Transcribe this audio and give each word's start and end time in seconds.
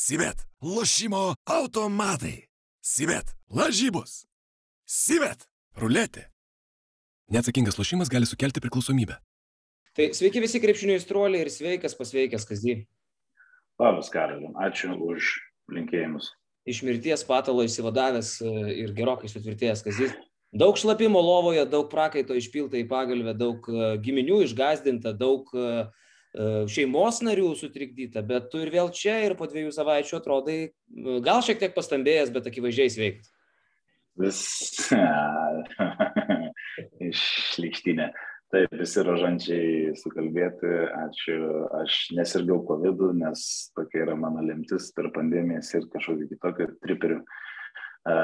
Sivet. 0.00 0.46
Lošimo 0.62 1.34
automatai. 1.44 2.46
Sivet. 2.80 3.34
Lažybos. 3.52 4.22
Sivet. 4.88 5.44
Ruletė. 5.76 6.22
Neatsakingas 7.28 7.76
lošimas 7.76 8.08
gali 8.08 8.24
sukelti 8.24 8.62
priklausomybę. 8.64 9.18
Tai 9.92 10.06
sveiki 10.16 10.40
visi 10.40 10.62
krepšinio 10.62 10.96
įstruoliai 10.96 11.44
ir 11.44 11.52
sveikas 11.52 11.98
pasveikęs 11.98 12.48
kasdien. 12.48 12.86
Labas, 13.82 14.08
Karaliu. 14.14 14.54
Ačiū 14.64 14.96
už 14.96 15.34
linkėjimus. 15.76 16.32
Iš 16.64 16.80
mirties 16.88 17.26
patalo 17.28 17.68
įsivadavęs 17.68 18.34
e, 18.40 18.56
ir 18.80 18.96
gerokai 18.96 19.28
sutvirtėjęs 19.28 19.84
kasdien. 19.84 20.16
Daug 20.56 20.80
šlapimo 20.80 21.20
lovoje, 21.20 21.68
daug 21.68 21.92
prakaito 21.92 22.32
išpilta 22.40 22.80
į 22.80 22.88
pagalbę, 22.88 23.36
daug 23.36 23.68
e, 23.68 23.92
giminių 24.00 24.46
išgazdinta, 24.48 25.12
daug 25.12 25.52
uh, 25.52 25.92
šeimos 26.70 27.18
narių 27.26 27.50
sutrikdyta, 27.58 28.22
bet 28.26 28.50
tu 28.52 28.60
ir 28.62 28.70
vėl 28.70 28.92
čia 28.94 29.16
ir 29.26 29.34
po 29.38 29.48
dviejų 29.50 29.72
savaičių 29.74 30.18
atrodai 30.20 30.58
e, 30.62 30.70
gal 31.26 31.42
šiek 31.42 31.58
tiek 31.58 31.74
pastambėjęs, 31.74 32.30
bet 32.34 32.46
akivaizdžiai 32.46 32.92
sveikas. 32.94 33.32
Vis 34.20 34.42
išlikštinė. 37.10 38.10
Taip, 38.50 38.72
visi 38.74 39.02
rožančiai 39.06 39.92
sukalbėti, 39.94 40.70
ačiū, 41.04 41.36
aš 41.78 41.98
nesirgau 42.18 42.58
COVID, 42.66 43.04
nes 43.20 43.44
tokia 43.78 44.02
yra 44.08 44.16
mano 44.18 44.42
lemtis 44.42 44.88
per 44.96 45.06
pandemijas 45.14 45.70
ir 45.78 45.86
kažkokį 45.92 46.26
kitokį 46.32 46.66
triperių, 46.82 47.20
e, 47.22 48.16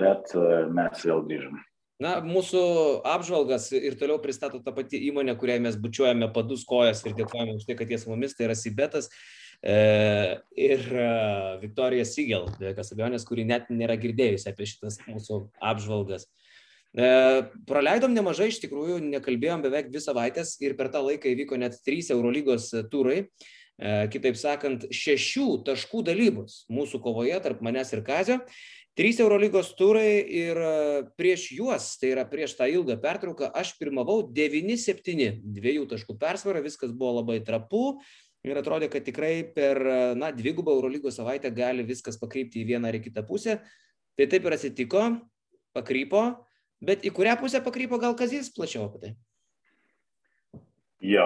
bet 0.00 0.36
mes 0.76 1.06
vėl 1.08 1.24
grįžom. 1.28 1.60
Na, 2.00 2.16
mūsų 2.24 2.62
apžvalgas 3.06 3.68
ir 3.76 3.94
toliau 4.00 4.18
pristato 4.22 4.58
ta 4.64 4.72
pati 4.74 4.98
įmonė, 5.10 5.36
kuriai 5.38 5.60
mes 5.62 5.76
bučiuojame 5.78 6.30
padus 6.34 6.64
kojas 6.68 7.04
ir 7.04 7.14
dėkojame 7.18 7.58
už 7.58 7.66
tai, 7.68 7.76
kad 7.78 7.90
jie 7.92 7.98
su 8.00 8.10
mumis, 8.10 8.34
tai 8.34 8.48
yra 8.48 8.56
Sibetas 8.58 9.10
e, 9.60 9.76
ir 10.56 10.86
e, 10.88 11.08
Viktorija 11.62 12.06
Sigel, 12.08 12.48
be 12.58 12.70
jokios 12.70 12.94
abejonės, 12.96 13.26
kuri 13.28 13.46
net 13.46 13.70
nėra 13.70 13.98
girdėjusi 14.00 14.50
apie 14.50 14.66
šitas 14.72 14.98
mūsų 15.04 15.44
apžvalgas. 15.72 16.26
E, 16.92 17.08
praleidom 17.68 18.16
nemažai, 18.16 18.50
iš 18.50 18.60
tikrųjų, 18.64 18.98
nekalbėjom 19.12 19.62
beveik 19.64 19.92
dvi 19.92 20.02
savaitės 20.02 20.56
ir 20.64 20.74
per 20.80 20.90
tą 20.92 21.04
laiką 21.06 21.30
įvyko 21.30 21.60
net 21.60 21.78
trys 21.86 22.10
Eurolygos 22.12 22.72
turai. 22.92 23.26
E, 23.82 23.92
kitaip 24.12 24.36
sakant, 24.36 24.84
šešių 24.94 25.62
taškų 25.66 26.02
dalybos 26.06 26.64
mūsų 26.70 27.00
kovoje 27.02 27.38
tarp 27.42 27.62
manęs 27.64 27.94
ir 27.96 28.02
Kazio. 28.06 28.42
Trys 28.92 29.22
Eurolygos 29.24 29.70
turai 29.72 30.20
ir 30.20 30.58
e, 30.60 30.72
prieš 31.16 31.46
juos, 31.56 31.94
tai 31.96 32.10
yra 32.12 32.26
prieš 32.28 32.58
tą 32.58 32.66
ilgą 32.68 32.98
pertrauką, 33.00 33.48
aš 33.56 33.70
pirmavau 33.78 34.18
9-7, 34.36 35.38
dviejų 35.56 35.86
taškų 35.88 36.18
persvarą, 36.20 36.60
viskas 36.60 36.92
buvo 36.92 37.14
labai 37.22 37.38
trapu 37.40 37.94
ir 38.44 38.60
atrodė, 38.60 38.90
kad 38.92 39.06
tikrai 39.06 39.46
per, 39.56 39.80
e, 39.80 39.96
na, 40.20 40.28
dvigubą 40.36 40.74
Eurolygos 40.76 41.16
savaitę 41.16 41.48
gali 41.56 41.86
viskas 41.88 42.20
pakrypti 42.20 42.60
į 42.60 42.68
vieną 42.74 42.92
ar 42.92 43.00
į 43.00 43.06
kitą 43.06 43.24
pusę. 43.24 43.62
Tai 44.20 44.28
taip 44.28 44.44
ir 44.44 44.58
atsitiko, 44.58 45.06
pakrypo, 45.72 46.26
bet 46.84 47.08
į 47.08 47.16
kurią 47.16 47.38
pusę 47.40 47.64
pakrypo 47.64 47.96
gal 48.02 48.12
Kazys 48.18 48.52
plačiau 48.52 48.90
apie 48.90 49.06
tai? 49.06 49.14
Jo, 51.02 51.24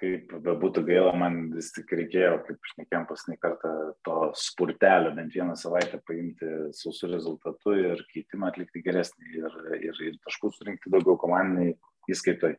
kaip 0.00 0.32
bebūtų 0.42 0.82
gaila, 0.82 1.12
man 1.14 1.36
vis 1.54 1.68
tik 1.76 1.92
reikėjo, 1.94 2.40
kaip 2.42 2.70
šnekėjom 2.72 3.04
pasnį 3.06 3.36
kartą, 3.38 3.70
to 4.02 4.16
spurtelio 4.34 5.12
bent 5.14 5.36
vieną 5.36 5.54
savaitę 5.58 6.00
paimti 6.08 6.48
sausų 6.74 7.12
rezultatų 7.12 7.74
ir 7.84 8.02
keitimą 8.10 8.48
atlikti 8.50 8.82
geresnį 8.82 9.36
ir, 9.38 9.58
ir, 9.78 10.00
ir 10.08 10.16
taškų 10.26 10.50
surinkti 10.56 10.90
daugiau 10.90 11.14
komandiniai 11.22 11.76
įskaitoj. 12.10 12.56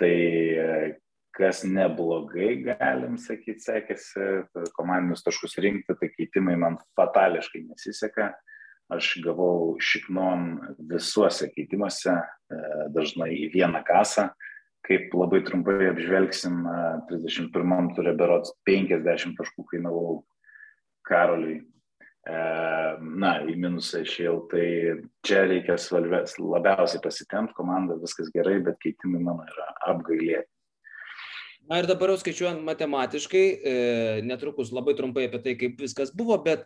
Tai 0.00 0.14
kas 1.36 1.60
neblogai, 1.68 2.48
galim 2.64 3.18
sakyti, 3.20 3.60
sekėsi, 3.66 4.30
komandinius 4.78 5.26
taškus 5.26 5.58
rinkti, 5.60 5.98
tai 6.00 6.08
keitimai 6.14 6.56
man 6.64 6.80
fatališkai 6.96 7.60
nesiseka. 7.66 8.30
Aš 8.92 9.18
gavau 9.24 9.76
šiknon 9.84 10.48
visuose 10.88 11.50
keitimuose, 11.52 12.16
dažnai 12.96 13.30
į 13.36 13.52
vieną 13.52 13.84
kasą 13.84 14.30
kaip 14.84 15.14
labai 15.16 15.40
trumpai 15.46 15.90
apžvelgsim, 15.90 16.64
31 17.10 17.92
turė 17.96 18.14
berots 18.18 18.52
50 18.68 19.38
taškų 19.38 19.64
kainavau 19.72 20.18
Karoliui. 21.08 21.62
E, 22.24 22.36
na, 23.20 23.34
į 23.44 23.54
minusą 23.60 24.00
išėjau, 24.00 24.36
tai 24.48 24.66
čia 25.26 25.42
reikia 25.44 25.76
svalvės, 25.80 26.38
labiausiai 26.40 27.02
pasitemti 27.04 27.52
komandą, 27.56 27.98
viskas 28.00 28.30
gerai, 28.32 28.62
bet 28.64 28.78
keitimai 28.80 29.20
mano 29.20 29.44
yra 29.44 29.66
apgailėti. 29.92 30.48
Na 31.68 31.80
ir 31.80 31.88
dabar 31.88 32.12
jau 32.12 32.20
skaičiuojant 32.20 32.64
matematiškai, 32.64 33.44
e, 33.44 33.76
netrukus 34.24 34.72
labai 34.72 34.96
trumpai 34.96 35.28
apie 35.28 35.40
tai, 35.44 35.54
kaip 35.60 35.78
viskas 35.80 36.12
buvo, 36.16 36.36
bet 36.44 36.64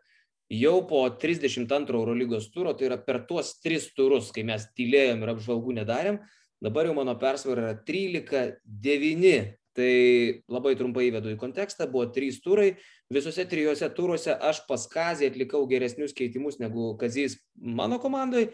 jau 0.51 0.79
po 0.91 1.05
32 1.11 1.95
Eurolygos 1.95 2.49
turo, 2.55 2.75
tai 2.75 2.89
yra 2.93 2.99
per 3.03 3.25
tuos 3.27 3.57
tris 3.63 3.91
turus, 3.95 4.31
kai 4.35 4.47
mes 4.47 4.67
tylėjom 4.79 5.23
ir 5.23 5.35
apžvalgų 5.35 5.79
nedarėm, 5.83 6.23
Dabar 6.61 6.89
jau 6.89 6.95
mano 6.95 7.19
persvara 7.19 7.63
yra 7.63 7.85
13-9. 7.87 9.55
Tai 9.79 10.43
labai 10.51 10.75
trumpai 10.75 11.07
įvedu 11.07 11.31
į 11.31 11.39
kontekstą, 11.39 11.87
buvo 11.87 12.11
trys 12.11 12.43
turai, 12.43 12.75
visose 13.15 13.47
trijose 13.47 13.87
turuose 13.95 14.35
aš 14.35 14.67
pas 14.67 14.91
Kazį 14.91 15.31
atlikau 15.31 15.63
geresnius 15.71 16.11
keitimus 16.19 16.59
negu 16.59 16.99
Kazys 16.99 17.39
mano 17.55 18.03
komandai, 18.03 18.51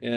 e, 0.00 0.08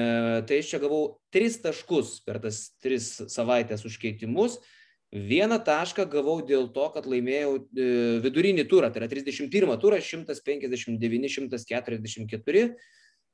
tai 0.47 0.61
aš 0.61 0.71
čia 0.71 0.79
gavau 0.79 1.19
tris 1.27 1.59
taškus 1.59 2.23
per 2.23 2.39
tas 2.39 2.71
tris 2.79 3.19
savaitės 3.35 3.83
už 3.83 3.99
keitimus, 3.99 4.63
vieną 5.11 5.59
tašką 5.67 6.07
gavau 6.13 6.39
dėl 6.39 6.71
to, 6.71 6.87
kad 6.95 7.03
laimėjau 7.03 7.59
e, 7.59 8.23
vidurinį 8.23 8.63
turą, 8.71 8.87
tai 8.95 9.03
yra 9.03 9.11
31 9.11 9.75
turą, 9.83 9.99
159-144 9.99 12.63
E, 12.63 12.67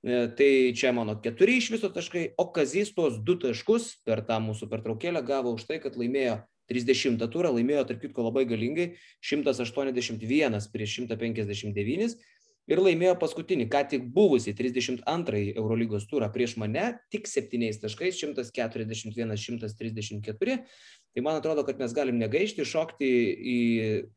tai 0.01 0.73
čia 0.73 0.91
mano 0.97 1.13
keturi 1.21 1.59
iš 1.61 1.69
viso 1.75 1.89
taškai, 1.93 2.31
o 2.41 2.47
Kazys 2.53 2.93
tuos 2.95 3.19
du 3.21 3.35
taškus 3.37 4.01
per 4.05 4.23
tą 4.25 4.39
mūsų 4.41 4.69
pertraukėlę 4.71 5.21
gavo 5.25 5.53
už 5.53 5.67
tai, 5.69 5.77
kad 5.83 5.97
laimėjo 5.99 6.39
30 6.71 7.21
turą, 7.29 7.51
laimėjo 7.53 7.85
tarp 7.89 8.01
kitko 8.01 8.25
labai 8.25 8.45
galingai 8.49 8.93
181 9.21 10.69
prieš 10.73 10.97
159 11.03 12.15
ir 12.71 12.79
laimėjo 12.81 13.15
paskutinį, 13.21 13.67
ką 13.71 13.81
tik 13.91 14.07
buvusi 14.15 14.53
32 14.57 15.55
Eurolygos 15.59 16.07
turą 16.09 16.31
prieš 16.33 16.55
mane, 16.61 16.95
tik 17.13 17.27
7 17.29 17.81
taškais 17.83 18.21
141, 18.21 19.35
134 19.37 20.57
Tai 21.11 21.23
man 21.25 21.35
atrodo, 21.35 21.65
kad 21.67 21.79
mes 21.79 21.91
galim 21.91 22.15
negaišti, 22.21 22.63
šokti 22.63 23.07
į 23.51 23.57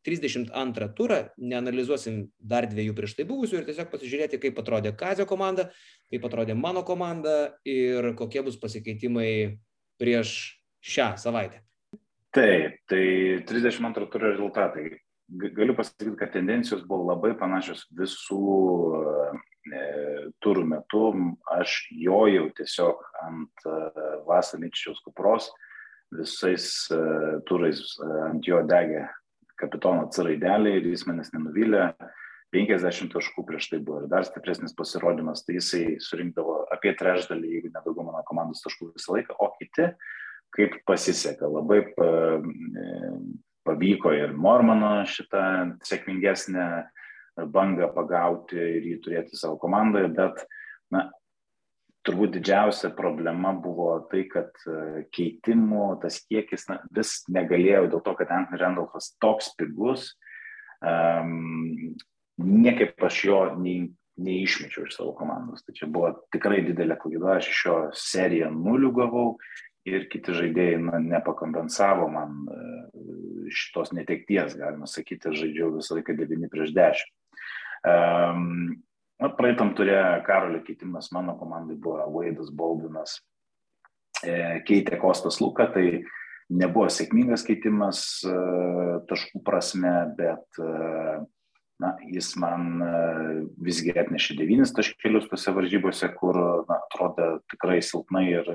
32 0.07 0.87
turą, 0.95 1.17
neanalizuosim 1.43 2.21
dar 2.39 2.69
dviejų 2.71 2.95
prieš 2.95 3.17
tai 3.19 3.27
buvusių 3.27 3.59
ir 3.59 3.67
tiesiog 3.67 3.91
pasižiūrėti, 3.91 4.39
kaip 4.45 4.61
atrodė 4.63 4.93
Kazio 4.99 5.27
komanda, 5.27 5.73
kaip 6.13 6.29
atrodė 6.29 6.55
mano 6.55 6.85
komanda 6.87 7.57
ir 7.67 8.13
kokie 8.15 8.45
bus 8.47 8.61
pasikeitimai 8.63 9.59
prieš 9.99 10.37
šią 10.87 11.09
savaitę. 11.19 11.65
Taip, 12.35 12.79
tai 12.91 13.03
32 13.51 14.11
turo 14.15 14.31
rezultatai. 14.31 14.87
Galiu 15.35 15.75
pasakyti, 15.75 16.15
kad 16.21 16.31
tendencijos 16.37 16.87
buvo 16.87 17.09
labai 17.11 17.33
panašios 17.39 17.89
visų 17.99 18.47
e, 19.67 19.85
turų 20.45 20.67
metu. 20.77 21.05
Aš 21.59 21.79
jojau 21.91 22.51
tiesiog 22.55 23.03
ant 23.27 23.67
e, 23.67 23.79
Vasaničiaus 24.29 25.01
kupros. 25.07 25.49
E, 25.49 25.64
visais 26.19 26.69
uh, 26.95 27.41
turais 27.49 27.81
uh, 28.01 28.19
ant 28.31 28.47
jo 28.47 28.63
degė 28.69 29.07
kapitono 29.61 30.09
C 30.13 30.25
raidelė 30.27 30.79
ir 30.79 30.91
jis 30.93 31.07
manęs 31.09 31.33
nenuvylė. 31.35 31.89
50 32.55 33.11
taškų 33.11 33.43
prieš 33.49 33.67
tai 33.73 33.81
buvo 33.83 34.05
ir 34.05 34.11
dar 34.13 34.27
stipresnis 34.27 34.77
pasirodymas, 34.79 35.43
tai 35.43 35.57
jisai 35.57 35.97
surinkdavo 36.03 36.61
apie 36.75 36.93
trečdalį, 36.95 37.51
jeigu 37.57 37.73
nedaugiau 37.73 38.07
mano 38.07 38.23
komandos 38.29 38.63
taškų 38.63 38.93
visą 38.93 39.17
laiką, 39.17 39.35
o 39.43 39.49
kiti, 39.57 39.89
kaip 40.55 40.77
pasiseka, 40.87 41.49
labai 41.51 41.81
pa, 41.97 42.11
e, 42.39 42.85
pavyko 43.67 44.13
ir 44.15 44.37
Mormano 44.39 44.93
šitą 45.11 45.43
sėkmingesnę 45.83 46.69
bangą 47.51 47.91
pagauti 47.97 48.61
ir 48.61 48.87
jį 48.93 48.97
turėti 49.03 49.41
savo 49.41 49.59
komandoje, 49.59 50.13
bet 50.15 50.45
na, 50.95 51.09
turbūt 52.05 52.37
didžiausia 52.37 52.91
problema 52.97 53.55
buvo 53.57 53.97
tai, 54.11 54.25
kad 54.31 54.53
e, 54.69 55.05
keitimų 55.15 55.87
tas 56.03 56.21
kiekis 56.29 56.69
na, 56.71 56.79
vis 56.95 57.23
negalėjau 57.33 57.89
dėl 57.93 58.05
to, 58.05 58.15
kad 58.19 58.33
Anthony 58.35 58.61
Randolphas 58.61 59.13
toks 59.23 59.53
pigus, 59.59 60.11
um, 60.85 61.95
niekaip 62.45 63.01
aš 63.09 63.21
jo 63.29 63.41
nei, 63.61 63.89
neišmečiau 64.21 64.87
iš 64.87 64.99
savo 64.99 65.15
komandos. 65.19 65.65
Tai 65.65 65.77
čia 65.77 65.89
buvo 65.91 66.13
tikrai 66.35 66.63
didelė 66.67 66.99
klaida, 67.01 67.39
aš 67.39 67.51
iš 67.53 67.65
jo 67.69 67.79
seriją 67.99 68.53
nulių 68.55 68.93
gavau 69.01 69.27
ir 69.89 70.09
kiti 70.13 70.37
žaidėjai 70.37 70.81
na, 70.85 71.01
nepakompensavo 71.03 72.09
man 72.13 72.41
e, 72.49 72.63
šitos 73.53 73.93
netekties, 73.97 74.57
galima 74.61 74.89
sakyti, 74.89 75.35
žaidžiau 75.37 75.75
visą 75.77 75.99
laiką 75.99 76.17
9 76.21 76.53
prieš 76.53 76.73
10. 76.77 77.13
Um, 77.85 78.83
Na, 79.25 79.31
praeitam 79.33 79.71
turė 79.73 79.97
Karolio 80.27 80.59
keitimas 80.67 81.07
mano 81.15 81.33
komandai 81.41 81.79
buvo 81.81 82.03
Vaidas 82.13 82.51
Baldinas, 82.53 83.15
e, 84.21 84.35
keitė 84.69 84.99
Kostas 85.01 85.39
Luką, 85.41 85.65
tai 85.73 86.03
nebuvo 86.53 86.91
sėkmingas 86.93 87.47
keitimas 87.47 88.03
e, 88.29 88.35
taškų 89.09 89.41
prasme, 89.47 89.93
bet 90.19 90.61
e, 90.61 90.67
na, 91.81 91.95
jis 92.05 92.35
man 92.37 92.85
visgi 93.65 93.95
atnešė 93.97 94.37
devynis 94.43 94.75
taškelius 94.77 95.31
tose 95.33 95.57
varžybose, 95.57 96.13
kur 96.21 96.37
na, 96.69 96.83
atrodė 96.83 97.31
tikrai 97.55 97.81
silpnai 97.81 98.27
ir 98.29 98.53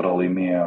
pralaimėjo, 0.00 0.66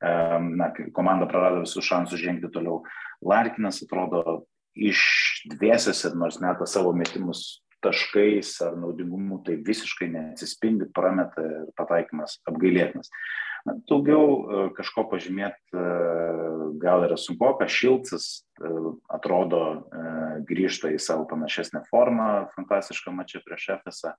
na, 0.00 0.72
komanda 0.96 1.28
prarado 1.28 1.60
visus 1.66 1.84
šansus 1.84 2.24
žengti 2.24 2.48
toliau. 2.56 2.80
Larkinas 3.20 3.84
atrodo 3.84 4.46
išdvėsęs 4.72 6.06
ir 6.08 6.18
nors 6.24 6.40
meta 6.40 6.64
savo 6.68 6.96
metimus 6.96 7.46
taškais 7.86 8.52
ar 8.66 8.76
naudingumu, 8.82 9.40
tai 9.46 9.56
visiškai 9.64 10.10
neatsispindi, 10.12 10.90
prameta 10.94 11.44
ir 11.46 11.74
pataikymas 11.78 12.40
apgailėtinas. 12.50 13.12
Daugiau 13.90 14.26
e, 14.30 14.58
kažko 14.76 15.06
pažymėti 15.10 15.74
e, 15.74 15.86
gal 16.82 17.02
yra 17.06 17.16
sunku, 17.18 17.48
kad 17.58 17.72
Šilcas 17.72 18.26
e, 18.62 18.70
atrodo 19.10 19.62
grįžta 20.46 20.92
į 20.94 21.00
savo 21.02 21.26
panašesnę 21.30 21.82
formą, 21.90 22.46
fantastišką 22.54 23.14
mačią 23.16 23.42
prieš 23.46 23.72
Efesą. 23.78 24.12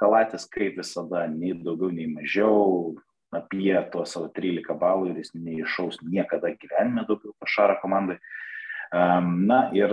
Kalatis 0.00 0.44
kaip 0.52 0.76
visada, 0.80 1.24
nei 1.32 1.54
daugiau, 1.56 1.88
nei 1.94 2.10
mažiau, 2.12 2.98
apie 3.32 3.72
to 3.92 4.04
savo 4.10 4.28
13 4.36 4.76
balų 4.76 5.12
ir 5.12 5.22
jis 5.22 5.32
neišaus 5.38 6.00
niekada 6.04 6.52
gyvenime 6.60 7.06
daugiau 7.08 7.32
pašarą 7.40 7.78
komandai. 7.80 8.18
Na 8.90 9.60
ir 9.76 9.92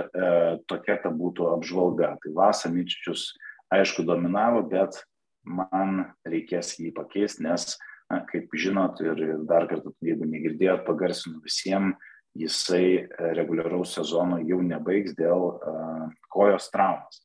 tokia 0.66 0.96
ta 1.04 1.12
būtų 1.14 1.52
apžvalga. 1.54 2.16
Tai 2.24 2.32
Vasa 2.34 2.72
Mičičius 2.74 3.30
aišku 3.74 4.06
dominavo, 4.08 4.64
bet 4.66 5.04
man 5.46 6.08
reikės 6.28 6.76
jį 6.80 6.92
pakeisti, 6.96 7.46
nes 7.46 7.76
na, 8.10 8.22
kaip 8.28 8.52
žinot 8.56 9.02
ir, 9.04 9.22
dar 9.48 9.68
kartą, 9.70 9.94
jeigu 10.04 10.28
negirdėjot, 10.28 10.86
pagarsinu 10.88 11.42
visiems, 11.44 11.98
jisai 12.38 12.86
e, 13.02 13.08
reguliaraus 13.38 13.96
sezono 13.98 14.38
jau 14.46 14.60
nebaigs 14.62 15.16
dėl 15.18 15.48
uh, 15.56 16.04
kojos 16.30 16.68
traumas. 16.70 17.24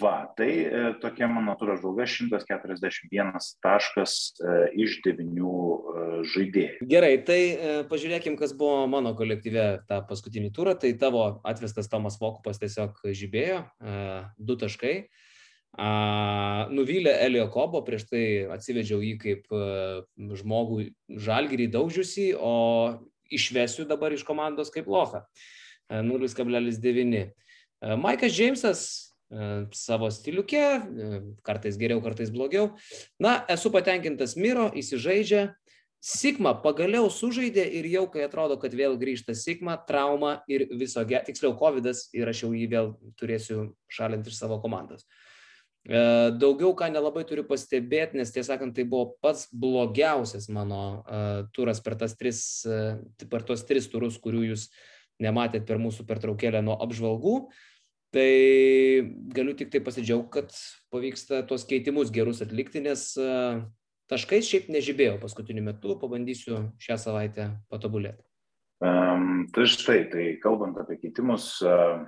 Va, 0.00 0.32
tai 0.36 0.50
e, 0.64 0.80
tokia 1.02 1.26
mano 1.28 1.52
turą 1.58 1.74
žvalga 1.76 2.06
141 2.08 3.32
taškas 3.64 4.14
e, 4.40 4.54
iš 4.84 5.00
9 5.04 5.26
e, 5.26 6.20
žaidėjų. 6.32 6.86
Gerai, 6.88 7.16
tai 7.26 7.40
pažiūrėkim, 7.90 8.38
kas 8.40 8.54
buvo 8.56 8.86
mano 8.90 9.12
kolektyve 9.18 9.82
tą 9.90 10.00
paskutinį 10.08 10.52
turą. 10.56 10.76
Tai 10.78 10.92
tavo 11.00 11.24
atvestas 11.48 11.90
Tomas 11.92 12.16
Vokupas 12.22 12.62
tiesiog 12.62 13.02
žibėjo, 13.12 13.60
du 14.38 14.56
taškai. 14.60 14.94
A, 15.72 16.68
nuvylė 16.72 17.14
Elio 17.26 17.46
Kobo, 17.52 17.80
prieš 17.84 18.06
tai 18.10 18.24
atsivedžiau 18.52 19.00
jį 19.02 19.14
kaip 19.20 19.54
a, 19.56 20.02
žmogų 20.16 20.82
žalgyrį 21.26 21.70
daužiusi, 21.72 22.32
o 22.36 23.00
išvesiu 23.32 23.88
dabar 23.88 24.12
iš 24.12 24.24
komandos 24.28 24.72
kaip 24.72 24.88
locha. 24.92 25.26
0,9. 25.92 27.24
Maikas 27.98 28.32
Džeimsas 28.32 29.11
savo 29.76 30.10
stiliuke, 30.12 30.62
kartais 31.46 31.78
geriau, 31.80 32.02
kartais 32.04 32.30
blogiau. 32.34 32.72
Na, 33.22 33.40
esu 33.52 33.72
patenkintas 33.74 34.36
Miro, 34.36 34.68
įsižaidžia. 34.76 35.50
Sigma 36.02 36.50
pagaliau 36.58 37.06
sužaidė 37.14 37.62
ir 37.78 37.86
jau, 37.86 38.08
kai 38.10 38.24
atrodo, 38.26 38.56
kad 38.58 38.72
vėl 38.74 38.96
grįžta 38.98 39.36
Sigma, 39.38 39.76
trauma 39.86 40.40
ir 40.50 40.66
viso, 40.74 41.04
tiksliau, 41.06 41.54
COVID 41.60 41.86
ir 42.18 42.32
aš 42.32 42.42
jau 42.42 42.50
jį 42.50 42.64
vėl 42.72 42.90
turėsiu 43.20 43.68
šalinti 43.86 44.32
iš 44.32 44.40
savo 44.42 44.58
komandos. 44.64 45.06
Uh, 45.06 45.32
E, 45.82 45.98
daugiau 46.38 46.76
ką 46.78 46.86
nelabai 46.94 47.24
turiu 47.26 47.42
pastebėti, 47.46 48.14
nes 48.20 48.30
tiesą 48.30 48.52
sakant, 48.52 48.74
tai 48.76 48.84
buvo 48.86 49.16
pats 49.22 49.48
blogiausias 49.50 50.46
mano 50.54 51.02
uh, 51.02 51.40
turas 51.50 51.82
per, 51.82 51.96
tris, 51.98 52.62
uh, 52.70 53.00
per 53.26 53.42
tos 53.42 53.64
tris 53.66 53.88
turus, 53.90 54.20
kurių 54.22 54.44
jūs 54.52 54.68
nematėt 55.22 55.66
per 55.66 55.82
mūsų 55.82 56.06
pertraukėlę 56.06 56.62
nuo 56.62 56.76
apžvalgų. 56.86 57.34
Tai 58.12 58.30
galiu 59.32 59.54
tik 59.56 59.70
tai 59.72 59.80
pasidžiaugti, 59.84 60.32
kad 60.34 60.56
pavyksta 60.92 61.40
tuos 61.48 61.64
keitimus 61.68 62.12
gerus 62.12 62.42
atlikti, 62.44 62.82
nes 62.84 63.06
uh, 63.16 63.62
taškais 64.12 64.50
šiaip 64.50 64.68
nežibėjau 64.72 65.16
paskutiniu 65.22 65.64
metu, 65.64 65.96
pabandysiu 66.00 66.66
šią 66.82 66.98
savaitę 67.00 67.48
patobulėti. 67.72 68.20
Um, 68.84 69.46
tai 69.54 69.64
štai, 69.70 70.02
tai 70.12 70.26
kalbant 70.42 70.76
apie 70.82 70.98
keitimus, 71.00 71.54
uh, 71.64 72.02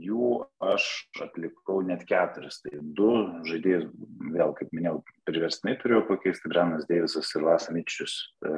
jų 0.00 0.42
aš 0.64 0.86
atlikau 1.22 1.80
net 1.84 2.04
keturis. 2.08 2.60
Tai 2.64 2.80
du 2.96 3.10
žaidėjus, 3.48 3.88
vėl 4.32 4.54
kaip 4.58 4.72
minėjau, 4.74 5.00
priverstinai 5.28 5.76
turėjau 5.80 6.06
pakeisti, 6.08 6.50
Brenas 6.52 6.86
Deivisas 6.88 7.30
ir 7.36 7.46
Vasamičius 7.46 8.14
e, 8.46 8.52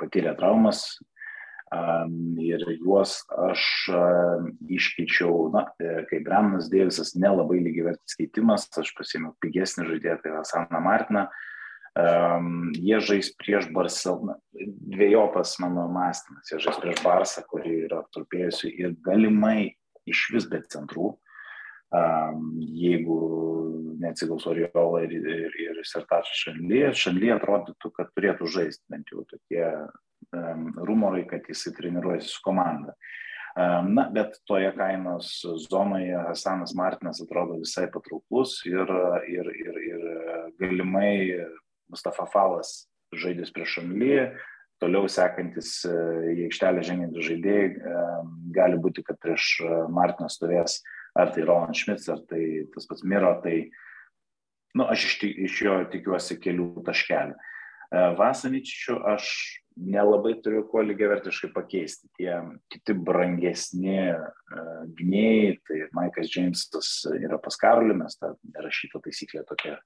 patyrė 0.00 0.34
traumas 0.38 0.84
ir 2.40 2.64
juos 2.78 3.18
aš 3.36 3.64
iškeičiau, 4.72 5.50
na, 5.52 5.66
e, 5.80 6.04
kai 6.08 6.22
Brenas 6.24 6.70
Deivisas 6.72 7.14
nelabai 7.16 7.60
lygiai 7.60 7.90
vertis 7.90 8.16
keitimas, 8.16 8.68
aš 8.80 8.94
pasėmiau 8.96 9.34
pigesnį 9.44 9.88
žaidėją, 9.90 10.18
tai 10.22 10.34
Vasaną 10.38 10.82
Martiną. 10.84 11.28
Um, 11.98 12.68
jie 12.78 13.00
žais 13.02 13.32
prieš 13.40 13.72
Barceloną. 13.74 14.36
Dviejopas 14.54 15.56
mano 15.58 15.88
mąstymas. 15.90 16.46
Jie 16.52 16.60
žais 16.62 16.78
prieš 16.78 17.00
Barsą, 17.02 17.42
kuri 17.50 17.88
yra 17.88 18.04
apturpėjusi 18.04 18.70
ir 18.70 18.94
galimai 19.02 19.74
iš 20.06 20.28
vis 20.34 20.46
be 20.46 20.60
centrų. 20.70 21.16
Um, 21.88 22.52
jeigu 22.60 23.18
neatsigaus 23.98 24.46
Oriola 24.46 25.00
ir, 25.06 25.16
ir, 25.16 25.54
ir 25.64 25.80
Sertačas 25.88 26.44
Šanlyje, 26.44 26.92
Šanlyje 27.02 27.34
atrodytų, 27.38 27.90
kad 27.96 28.12
turėtų 28.14 28.50
žaisti 28.52 28.84
bent 28.92 29.10
jau 29.10 29.24
tokie 29.26 29.64
rumorai, 30.88 31.24
kad 31.28 31.46
jisai 31.48 31.72
treniruojasi 31.76 32.28
su 32.28 32.42
komanda. 32.44 32.94
Na, 33.58 34.04
bet 34.14 34.36
toje 34.46 34.68
kainos 34.76 35.30
zonoje 35.64 36.14
Hasanas 36.28 36.74
Martinas 36.78 37.18
atrodo 37.24 37.56
visai 37.58 37.88
patrauklus 37.90 38.60
ir, 38.68 38.92
ir, 39.26 39.48
ir, 39.64 39.80
ir 39.88 40.04
galimai 40.60 41.14
Mustafa 41.90 42.28
Falas 42.30 42.84
žaidės 43.16 43.50
prieš 43.54 43.78
Šanlyje, 43.78 44.28
toliau 44.82 45.08
sekantis 45.10 45.80
e, 45.88 45.92
į 46.34 46.46
aikštelę 46.48 46.84
žengiantys 46.86 47.26
žaidėjai 47.28 47.68
e, 47.68 48.06
gali 48.54 48.78
būti, 48.82 49.04
kad 49.06 49.18
prieš 49.22 49.50
e, 49.64 49.70
Martiną 49.94 50.28
stovės 50.32 50.78
ar 51.18 51.32
tai 51.34 51.46
Roland 51.46 51.78
Schmitz, 51.78 52.08
ar 52.12 52.22
tai 52.30 52.42
tas 52.74 52.86
pats 52.86 53.04
Miro, 53.06 53.32
tai 53.42 53.70
nu, 54.78 54.86
aš 54.86 55.08
iš, 55.08 55.16
iš 55.48 55.62
jo 55.64 55.78
tikiuosi 55.92 56.38
kelių 56.42 56.84
taškelių. 56.86 57.38
Vasaničių 58.18 58.98
aš 59.14 59.26
nelabai 59.78 60.34
turiu 60.42 60.64
kuo 60.70 60.82
lygiavertiškai 60.86 61.52
pakeisti. 61.54 62.10
Tie 62.18 62.32
kiti 62.72 62.96
brangesni 62.96 63.98
uh, 64.10 64.84
gynėjai, 64.98 65.52
tai 65.68 65.82
Maikas 65.96 66.30
Džeimsas 66.32 66.92
yra 67.14 67.40
pas 67.42 67.58
Karolį, 67.60 67.98
mes 68.02 68.18
tą 68.18 68.34
nerašytą 68.54 69.02
taisyklę 69.04 69.44
tokią 69.48 69.76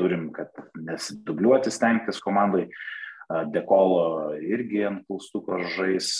turim, 0.00 0.30
kad 0.36 0.52
nesidubliuoti 0.76 1.72
stengtis 1.72 2.20
komandai. 2.24 2.68
Uh, 2.68 2.90
Dekolo 3.52 4.34
irgi 4.44 4.82
ant 4.86 5.04
klaustuko 5.06 5.60
žais, 5.76 6.10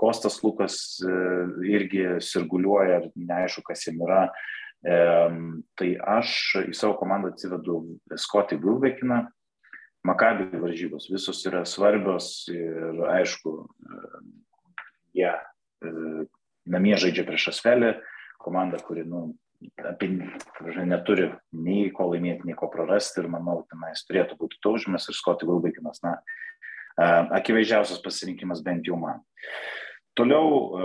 Kostas 0.00 0.38
Lukas 0.44 0.76
e, 1.04 1.16
irgi 1.68 2.04
sirguliuoja 2.24 3.00
ir 3.02 3.08
neaišku, 3.18 3.64
kas 3.66 3.86
jam 3.88 4.00
yra. 4.06 4.22
E, 4.86 4.96
tai 5.76 5.90
aš 6.16 6.30
į 6.62 6.76
savo 6.76 6.96
komandą 7.00 7.34
atsivedu 7.34 7.80
Skotį 8.24 8.60
Gulbekiną. 8.62 9.24
Makabi 10.06 10.48
varžybos 10.60 11.08
visos 11.10 11.40
yra 11.48 11.64
svarbios 11.66 12.46
ir 12.52 13.02
aišku, 13.16 13.56
e, 13.66 14.02
jie 15.18 15.32
namie 16.66 16.96
žaidžia 17.00 17.24
prieš 17.26 17.50
Asvelį, 17.52 17.92
komanda, 18.42 18.78
kuri 18.82 19.04
nu, 19.08 19.28
apie, 19.82 20.10
neturi 20.86 21.30
nei 21.56 21.90
ko 21.94 22.10
laimėti, 22.12 22.46
nei 22.46 22.56
ko 22.58 22.68
prarasti 22.72 23.22
ir 23.22 23.30
manau, 23.32 23.62
tenais 23.70 24.04
turėtų 24.06 24.38
būti 24.40 24.60
taužimas 24.64 25.08
ir 25.08 25.18
Skoti 25.18 25.48
Vilbekinas, 25.48 26.02
na, 26.04 26.16
akivaizdžiausias 26.96 28.02
pasirinkimas 28.04 28.62
bent 28.64 28.88
jau 28.88 28.98
man. 29.00 29.22
Toliau 30.16 30.76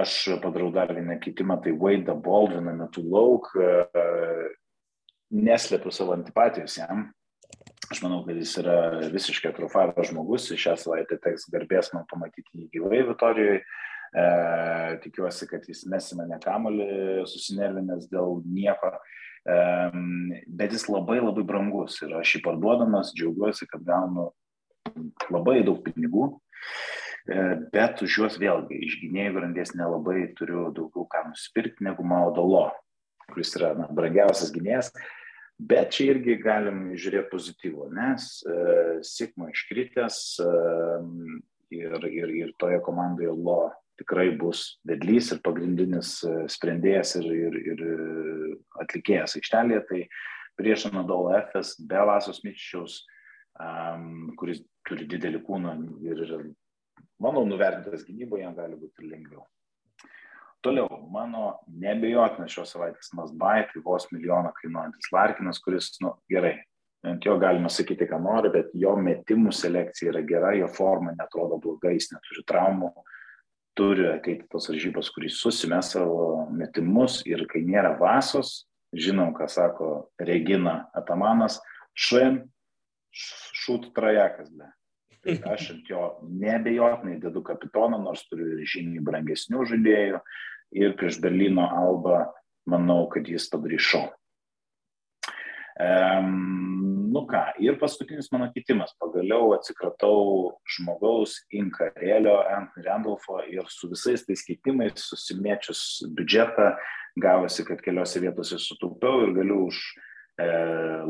aš 0.00 0.16
padarau 0.40 0.70
dar 0.72 0.94
vieną 0.96 1.18
kitimą, 1.20 1.58
tai 1.60 1.74
Wade 1.76 2.14
Baldwiną 2.24 2.72
metu 2.78 3.04
lauk, 3.04 3.50
neslėpiu 5.30 5.92
savo 5.92 6.16
antipatijos 6.16 6.78
jam. 6.80 7.10
Aš 7.88 8.02
manau, 8.04 8.20
kad 8.26 8.36
jis 8.36 8.52
yra 8.60 8.74
visiškai 9.10 9.54
atrofavęs 9.54 10.10
žmogus, 10.10 10.50
šią 10.52 10.76
savaitę 10.78 11.16
teks 11.22 11.48
garbės 11.50 11.94
man 11.94 12.04
pamatyti 12.10 12.60
jį 12.60 12.68
gyvai 12.74 13.00
Vitorijoje 13.08 13.62
E, 14.10 14.98
tikiuosi, 15.02 15.46
kad 15.46 15.66
jis 15.70 15.84
mesina 15.86 16.26
ne 16.26 16.38
kamolį 16.42 17.22
susinervinęs 17.30 18.08
dėl 18.10 18.40
nieko. 18.42 18.90
E, 19.46 19.58
bet 20.50 20.74
jis 20.74 20.88
labai 20.90 21.20
labai 21.20 21.44
brangus 21.46 22.00
ir 22.02 22.16
aš 22.18 22.34
jį 22.36 22.42
parduodamas 22.48 23.14
džiaugiuosi, 23.14 23.68
kad 23.70 23.84
gaunu 23.86 24.32
labai 25.30 25.60
daug 25.66 25.78
pinigų, 25.86 26.26
e, 27.30 27.38
bet 27.70 28.02
už 28.02 28.18
juos 28.18 28.40
vėlgi 28.42 28.82
iš 28.88 28.98
gynėjų 29.04 29.36
grandies 29.38 29.76
nelabai 29.78 30.26
turiu 30.38 30.66
daugiau 30.74 31.06
ką 31.06 31.28
nusipirkti 31.30 31.86
negu 31.86 32.02
Maudolo, 32.02 32.66
kuris 33.30 33.54
yra 33.60 33.76
na, 33.78 33.86
brangiausias 33.94 34.50
gynėjas. 34.56 34.90
Bet 35.60 35.92
čia 35.92 36.14
irgi 36.14 36.38
galim 36.40 36.94
žiūrėti 36.96 37.28
pozityvų, 37.32 37.90
nes 37.92 38.30
e, 38.48 38.54
Sikmo 39.04 39.50
iškritęs 39.50 40.20
e, 40.40 40.48
ir, 41.76 42.06
ir, 42.08 42.32
ir 42.44 42.54
toje 42.60 42.80
komandoje 42.86 43.34
Lo 43.36 43.60
tikrai 44.00 44.30
bus 44.40 44.80
vedlys 44.88 45.28
ir 45.34 45.42
pagrindinis 45.44 46.14
sprendėjas 46.48 47.18
ir, 47.20 47.26
ir, 47.36 47.58
ir 47.74 47.82
atlikėjas 48.80 49.36
aikštelėje. 49.36 49.82
Tai 49.90 50.00
prieš 50.60 50.86
Anadolo 50.88 51.34
Efes 51.36 51.74
be 51.88 52.00
Vasos 52.08 52.40
Mičiaus, 52.44 53.02
um, 53.60 54.30
kuris 54.40 54.62
turi 54.88 55.06
didelį 55.08 55.42
kūną 55.46 55.76
ir, 56.08 56.24
manau, 57.20 57.44
nuvertintas 57.48 58.04
gynyboje, 58.08 58.44
jam 58.46 58.56
gali 58.56 58.80
būti 58.80 59.08
lengviau. 59.08 59.44
Toliau, 60.60 60.88
mano 61.08 61.54
nebejotinas 61.80 62.52
šios 62.52 62.74
savaitės 62.74 63.14
Masbai, 63.16 63.62
tai 63.70 63.80
vos 63.84 64.04
milijoną 64.12 64.50
kainuojantis 64.58 65.08
Larkinas, 65.14 65.60
kuris, 65.64 65.94
nu, 66.04 66.12
gerai, 66.28 66.58
ant 67.08 67.24
jo 67.24 67.38
galima 67.40 67.70
sakyti, 67.72 68.04
ką 68.10 68.18
nori, 68.20 68.50
bet 68.52 68.74
jo 68.76 68.92
metimų 69.00 69.54
selekcija 69.56 70.12
yra 70.12 70.20
gera, 70.28 70.50
jo 70.58 70.68
forma 70.68 71.14
netrodo 71.16 71.56
blogai, 71.62 71.94
jis 71.96 72.10
neturi 72.12 72.44
traumų, 72.50 72.90
turi 73.78 74.04
ateiti 74.10 74.44
tos 74.52 74.68
varžybos, 74.68 75.08
kuris 75.14 75.38
susimė 75.40 75.80
savo 75.86 76.44
metimus 76.52 77.22
ir 77.24 77.46
kai 77.48 77.64
nėra 77.64 77.94
vasos, 78.00 78.66
žinom, 78.92 79.32
ką 79.32 79.48
sako 79.48 79.90
Regina 80.20 80.90
Atamanas, 80.92 81.56
šuim, 81.96 82.42
šūt 83.64 83.94
trajekas, 83.96 84.52
be. 84.52 84.68
Tai 85.24 85.36
aš 85.52 85.66
ant 85.74 85.90
jo 85.90 86.04
nebejotinai 86.24 87.18
dedu 87.20 87.42
kapitoną, 87.44 87.98
nors 88.00 88.22
turiu 88.30 88.64
žymiai 88.64 89.04
brangesnių 89.04 89.66
žaidėjų 89.68 90.20
ir 90.80 90.96
prieš 90.96 91.20
Berlyno 91.20 91.66
albą 91.68 92.24
manau, 92.70 93.04
kad 93.12 93.28
jis 93.28 93.50
padarys 93.52 93.84
šau. 93.84 94.06
Um, 95.80 97.08
nu 97.12 97.22
ką, 97.28 97.40
ir 97.62 97.78
paskutinis 97.80 98.28
mano 98.32 98.50
kitimas. 98.52 98.92
Pagaliau 99.00 99.54
atsikratau 99.56 100.56
žmogaus 100.76 101.38
Inkarėlio, 101.56 102.36
Anthony 102.52 102.84
Randolfo 102.84 103.40
ir 103.48 103.68
su 103.72 103.88
visais 103.92 104.26
tais 104.26 104.44
keitimais 104.44 105.00
susimėčius 105.00 105.82
biudžetą 106.16 106.74
gavosi, 107.20 107.64
kad 107.68 107.80
keliose 107.84 108.20
vietose 108.22 108.60
sutaupiau 108.60 109.24
ir 109.24 109.34
galiu 109.40 109.64
už 109.70 109.80
e, 109.80 110.09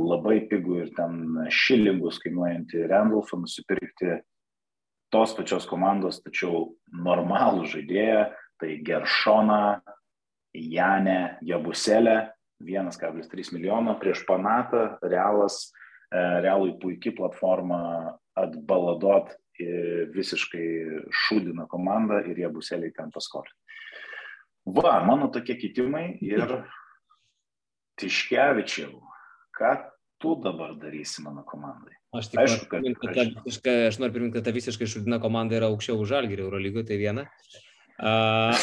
labai 0.01 0.41
pigų 0.51 0.81
ir 0.85 0.91
ten 0.97 1.47
šilingus 1.53 2.19
kainuojantį 2.23 2.87
Randolfą 2.91 3.39
nusipirkti 3.41 4.19
tos 5.11 5.35
pačios 5.37 5.67
komandos, 5.71 6.21
tačiau 6.25 6.71
normalų 6.91 7.67
žaidėją, 7.73 8.29
tai 8.61 8.77
Geršoną, 8.87 9.81
Janę 10.55 11.39
Jabuselę 11.47 12.33
1,3 12.61 13.53
milijono 13.55 13.97
prieš 14.01 14.25
Panatą, 14.27 14.97
Realas, 15.03 15.71
e, 16.11 16.19
Realui 16.43 16.75
puikiai 16.83 17.15
platforma 17.17 18.17
atbaladot 18.39 19.31
visiškai 20.15 20.67
šūdina 21.27 21.67
komandą 21.69 22.23
ir 22.25 22.39
jie 22.39 22.49
bus 22.53 22.71
eliai 22.73 22.93
ten 22.97 23.11
paskolinti. 23.13 23.57
Va, 24.77 25.01
mano 25.05 25.31
tokie 25.33 25.57
kitimai 25.59 26.19
ir 26.25 26.63
Tiškevičiau, 28.01 28.95
ką 29.61 29.77
tu 30.21 30.35
dabar 30.45 30.75
darysi 30.81 31.25
mano 31.25 31.45
komandai? 31.49 31.95
Aš, 32.17 32.33
tik 32.33 32.43
Aišku, 32.43 32.67
kad, 32.73 32.89
kad 33.05 33.15
ta, 33.15 33.29
visiškai, 33.45 33.77
aš 33.93 34.01
noriu 34.03 34.17
priminti, 34.17 34.39
kad 34.39 34.49
ta 34.49 34.57
visiškai 34.57 34.89
šūdina 34.91 35.21
komanda 35.23 35.61
yra 35.61 35.69
aukščiau 35.71 36.01
už 36.01 36.11
Žalgirį 36.11 36.49
Eurolygoje, 36.49 36.89
tai 36.89 36.99
viena. 36.99 37.29
Uh, 38.01 38.57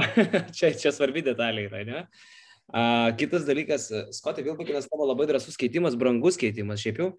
čia, 0.56 0.72
čia 0.78 0.94
svarbi 0.94 1.26
detalė 1.26 1.66
yra, 1.68 1.82
ne? 1.84 2.06
Uh, 2.06 2.32
A, 2.74 3.12
kitas 3.18 3.44
dalykas, 3.46 3.86
Skotė 4.16 4.42
Vilbakinas 4.42 4.88
tavo 4.90 5.06
labai 5.06 5.28
drasus 5.30 5.58
keitimas, 5.58 5.94
brangus 5.98 6.38
keitimas 6.40 6.82
šiaip 6.82 6.98
jau. 6.98 7.10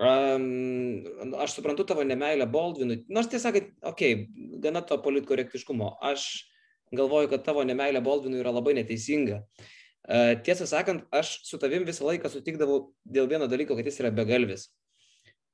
Um, 0.00 1.34
aš 1.42 1.58
suprantu 1.58 1.84
tavo 1.84 2.04
nemailę 2.06 2.46
Baldvinui, 2.48 3.02
nors 3.12 3.28
tiesą 3.28 3.50
sakant, 3.50 3.74
okei, 3.84 4.14
okay, 4.22 4.54
gana 4.64 4.80
to 4.80 4.96
politkorektiškumo. 5.04 5.92
Aš 6.12 6.30
galvoju, 6.96 7.28
kad 7.34 7.44
tavo 7.44 7.64
nemailė 7.68 8.00
Baldvinui 8.04 8.40
yra 8.40 8.54
labai 8.56 8.72
neteisinga. 8.78 9.42
Uh, 9.42 9.68
tiesą 10.46 10.68
sakant, 10.68 11.04
aš 11.12 11.38
su 11.46 11.58
tavim 11.60 11.84
visą 11.88 12.06
laiką 12.08 12.30
sutikdavau 12.32 12.92
dėl 13.04 13.28
vieno 13.30 13.48
dalyko, 13.50 13.76
kad 13.78 13.88
jis 13.88 14.00
yra 14.02 14.12
begalvis. 14.14 14.70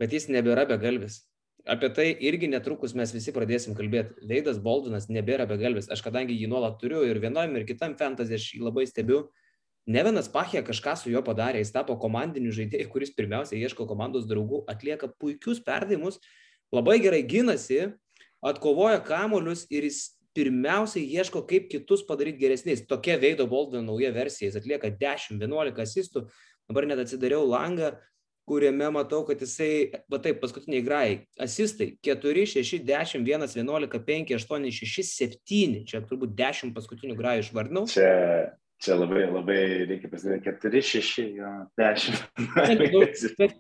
Bet 0.01 0.13
jis 0.13 0.29
nebėra 0.29 0.67
begalvis 0.69 1.25
apie 1.67 1.91
tai 1.91 2.07
irgi 2.23 2.49
netrukus 2.49 2.95
mes 2.95 3.11
visi 3.13 3.35
pradėsim 3.35 3.75
kalbėti. 3.77 4.15
Leidas 4.23 4.59
Boldinas 4.63 5.09
nebėra 5.11 5.49
begalvis. 5.51 5.91
Aš 5.91 6.03
kadangi 6.07 6.37
jį 6.39 6.49
nuolat 6.51 6.79
turiu 6.81 7.03
ir 7.05 7.19
vienam 7.23 7.57
ir 7.59 7.67
kitam 7.67 7.97
fantasy 7.99 8.39
aš 8.39 8.47
jį 8.55 8.63
labai 8.69 8.87
stebiu. 8.87 9.27
Nevenas 9.87 10.31
Pachė 10.31 10.65
kažką 10.67 10.97
su 10.99 11.11
juo 11.13 11.23
padarė, 11.27 11.61
jis 11.63 11.71
tapo 11.75 11.95
komandiniu 11.99 12.55
žaidėju, 12.55 12.89
kuris 12.91 13.13
pirmiausia 13.15 13.59
ieško 13.59 13.87
komandos 13.87 14.27
draugų, 14.27 14.65
atlieka 14.71 15.13
puikius 15.15 15.61
perdavimus, 15.63 16.19
labai 16.75 16.97
gerai 17.03 17.21
ginasi, 17.23 17.93
atkovoja 18.43 18.99
kamolius 19.07 19.63
ir 19.71 19.87
jis 19.87 20.16
pirmiausia 20.37 21.01
ieško, 21.03 21.43
kaip 21.49 21.71
kitus 21.73 22.05
padaryti 22.07 22.43
geresniais. 22.45 22.85
Tokia 22.89 23.17
Veido 23.23 23.47
Boldino 23.51 23.83
nauja 23.87 24.13
versija, 24.15 24.51
jis 24.51 24.61
atlieka 24.61 24.93
10-11 25.01 25.81
asistų, 25.87 26.27
dabar 26.69 26.89
net 26.91 27.01
atsidariau 27.03 27.47
langą, 27.49 27.95
kuriame 28.47 28.91
matau, 28.95 29.25
kad 29.27 29.41
jisai, 29.43 29.91
va 30.11 30.21
taip, 30.23 30.39
paskutiniai 30.43 30.85
grajai, 30.87 31.17
asistai 31.43 31.97
4, 32.07 32.45
6, 32.53 32.85
10, 32.87 33.25
1, 33.27 33.57
11, 33.59 34.05
5, 34.07 34.37
8, 34.39 34.71
6, 34.77 35.09
7, 35.25 35.81
čia 35.91 36.03
turbūt 36.07 36.37
10 36.39 36.77
paskutinių 36.77 37.17
grajų 37.19 37.43
išvardinau. 37.43 37.83
Čia, 37.91 38.13
čia 38.83 39.01
labai, 39.01 39.25
labai 39.33 39.59
reikia 39.91 40.13
pasakyti, 40.13 40.55
4, 40.63 40.85
6, 40.93 41.19
10. 41.83 42.23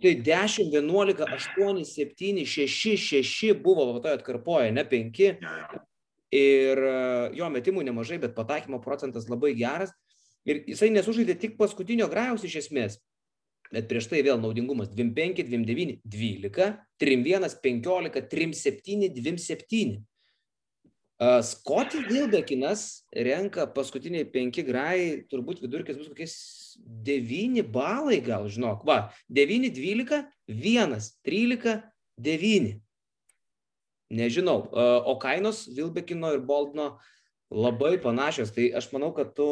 Tai 0.04 0.14
10, 0.30 0.71
11, 0.78 1.26
8, 1.40 1.85
7, 1.90 2.47
6, 2.54 3.26
6 3.26 3.59
buvo, 3.66 3.90
va 3.97 4.06
toje 4.06 4.21
atkarpoje, 4.21 4.71
ne 4.76 4.87
5. 4.87 5.35
Ir 6.35 6.80
jo 7.38 7.49
metimų 7.54 7.85
nemažai, 7.87 8.18
bet 8.23 8.35
pataikymo 8.35 8.80
procentas 8.83 9.28
labai 9.30 9.52
geras. 9.59 9.92
Ir 10.47 10.62
jisai 10.66 10.90
nesužaidė 10.95 11.37
tik 11.38 11.54
paskutinio 11.59 12.09
grajaus 12.11 12.45
iš 12.47 12.61
esmės. 12.64 12.99
Bet 13.73 13.88
prieš 13.90 14.06
tai 14.11 14.23
vėl 14.23 14.38
naudingumas 14.38 14.92
25, 14.95 15.42
29, 15.47 15.99
12, 16.06 16.68
31, 17.02 17.56
15, 17.62 18.28
37, 18.30 19.09
27. 19.16 19.97
Skoti 21.16 22.02
Vilbekinas 22.04 23.06
renka 23.16 23.64
paskutiniai 23.73 24.26
5 24.28 24.62
grajai, 24.68 25.06
turbūt 25.30 25.62
vidurkis 25.64 25.97
bus 25.97 26.11
kokiais 26.12 26.35
9 27.09 27.64
balai 27.73 28.21
gal, 28.21 28.50
žinok. 28.52 28.85
Va, 28.87 28.99
9, 29.33 29.71
12, 29.73 30.26
1, 30.52 30.99
13, 31.25 31.78
9. 32.21 32.75
Nežinau. 34.10 34.68
O 35.06 35.16
kainos 35.22 35.64
Vilbekino 35.66 36.32
ir 36.36 36.42
Boldino 36.46 36.96
labai 37.50 37.96
panašios. 38.02 38.52
Tai 38.54 38.68
aš 38.78 38.90
manau, 38.94 39.12
kad 39.16 39.34
tu 39.34 39.48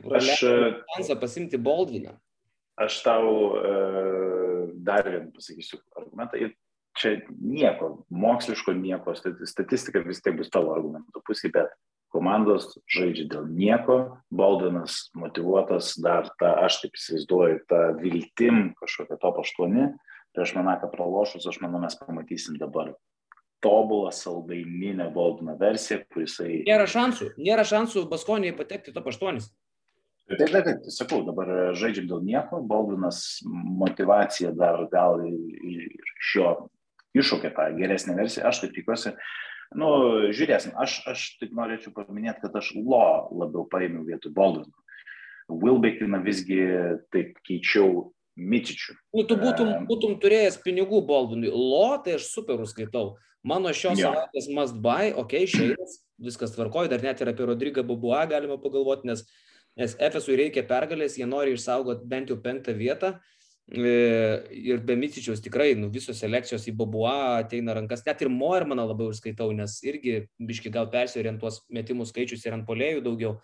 Aš 0.00 0.32
šansą 0.40 1.16
pasimti 1.20 1.58
Boldviną 1.60 2.14
aš 2.80 3.02
tau 3.04 3.28
e, 3.56 3.72
dar 4.80 5.04
vieną 5.04 5.30
pasakysiu 5.36 5.80
argumentą. 5.96 6.40
Ir 6.40 6.54
čia 6.98 7.20
nieko, 7.40 8.04
moksliško 8.10 8.74
nieko, 8.78 9.14
statistika 9.14 10.02
vis 10.04 10.22
tiek 10.24 10.36
bus 10.38 10.50
tavo 10.52 10.74
argumentų 10.74 11.22
pusė, 11.26 11.52
bet 11.54 11.72
komandos 12.10 12.72
žaidžia 12.90 13.28
dėl 13.30 13.46
nieko, 13.52 13.98
Baldinas 14.34 15.10
motivuotas 15.14 15.94
dar 16.02 16.32
tą, 16.40 16.56
aš 16.64 16.80
taip 16.82 16.98
įsivaizduoju, 16.98 17.60
tą 17.70 17.82
viltim 18.00 18.72
kažkokią 18.80 19.20
top 19.22 19.44
8, 19.44 19.92
prieš 20.34 20.56
Manaką 20.56 20.90
pralošus, 20.90 21.46
aš 21.46 21.60
manau, 21.62 21.82
mes 21.84 21.96
pamatysim 22.00 22.58
dabar 22.58 22.94
tobulą 23.64 24.10
saldaininę 24.14 25.10
Baldino 25.14 25.56
versiją, 25.60 26.00
kurisai... 26.12 26.62
Nėra 26.68 26.86
šansų, 26.90 27.34
nėra 27.40 27.64
šansų 27.68 28.06
Baskoniai 28.10 28.56
patekti 28.56 28.94
top 28.96 29.10
8. 29.12 29.40
Taip, 30.30 30.46
taip, 30.46 30.64
taip, 30.64 30.90
sakau, 30.94 31.24
dabar 31.26 31.72
žaidžiam 31.74 32.06
dėl 32.10 32.20
nieko, 32.22 32.60
Baldinas 32.62 33.40
motivacija 33.50 34.52
dar 34.54 34.84
gal 34.92 35.24
iš 35.26 36.34
jo 36.38 36.52
iššaukė 37.18 37.50
tą 37.56 37.66
geresnę 37.78 38.14
versiją, 38.18 38.46
aš 38.46 38.62
taip 38.62 38.76
tikiuosi. 38.76 39.14
Nu, 39.80 39.88
žiūrėsim, 40.34 40.74
aš, 40.78 41.00
aš 41.10 41.24
tik 41.42 41.52
norėčiau 41.54 41.92
paminėti, 41.94 42.42
kad 42.44 42.56
aš 42.58 42.72
Lo 42.78 43.30
labiau 43.42 43.66
paėmiau 43.70 44.06
vietoj 44.06 44.32
Baldino. 44.34 44.74
Wilbekiną 45.50 46.20
visgi 46.22 46.60
taip 47.14 47.38
keičiau 47.46 48.10
Mičičių. 48.40 48.96
Nu, 49.16 49.24
tu 49.28 49.36
būtum, 49.40 49.84
būtum 49.88 50.16
turėjęs 50.22 50.60
pinigų 50.64 51.02
Baldinui. 51.06 51.52
Lo, 51.52 51.98
tai 52.04 52.16
aš 52.16 52.30
super 52.32 52.62
užskaitau. 52.64 53.18
Mano 53.46 53.72
šios 53.76 54.00
ja. 54.00 54.08
savaitės 54.10 54.50
must 54.52 54.80
buy, 54.84 55.12
okei, 55.12 55.44
okay, 55.44 55.48
šeidas, 55.48 56.00
viskas 56.20 56.52
tvarkoja, 56.56 56.90
dar 56.92 57.04
net 57.04 57.22
ir 57.22 57.30
apie 57.32 57.46
Rodrygą 57.48 57.84
Babua 57.88 58.26
galima 58.28 58.58
pagalvoti, 58.60 59.08
nes 59.08 59.22
uh, 59.24 59.50
nes 59.78 59.96
Efesui 60.02 60.38
reikia 60.38 60.64
pergalės, 60.66 61.18
jie 61.18 61.28
nori 61.28 61.54
išsaugoti 61.54 62.08
bent 62.08 62.32
jau 62.32 62.38
penktą 62.42 62.74
vietą. 62.76 63.14
E, 63.70 63.90
ir 64.50 64.80
be 64.82 64.96
Micičiaus 64.98 65.42
tikrai 65.44 65.76
nu, 65.78 65.92
visos 65.94 66.18
selekcijos 66.18 66.66
į 66.66 66.74
Babua 66.80 67.14
ateina 67.38 67.76
rankas. 67.76 68.02
Net 68.06 68.24
ir 68.24 68.32
Moermaną 68.32 68.88
labai 68.90 69.10
užskaitau, 69.12 69.52
nes 69.54 69.78
irgi 69.86 70.24
biški 70.42 70.72
gal 70.74 70.90
persiorientuos 70.90 71.62
metimų 71.70 72.08
skaičius 72.08 72.46
ir 72.46 72.58
ant 72.58 72.66
polėjų 72.66 73.04
daugiau. 73.06 73.36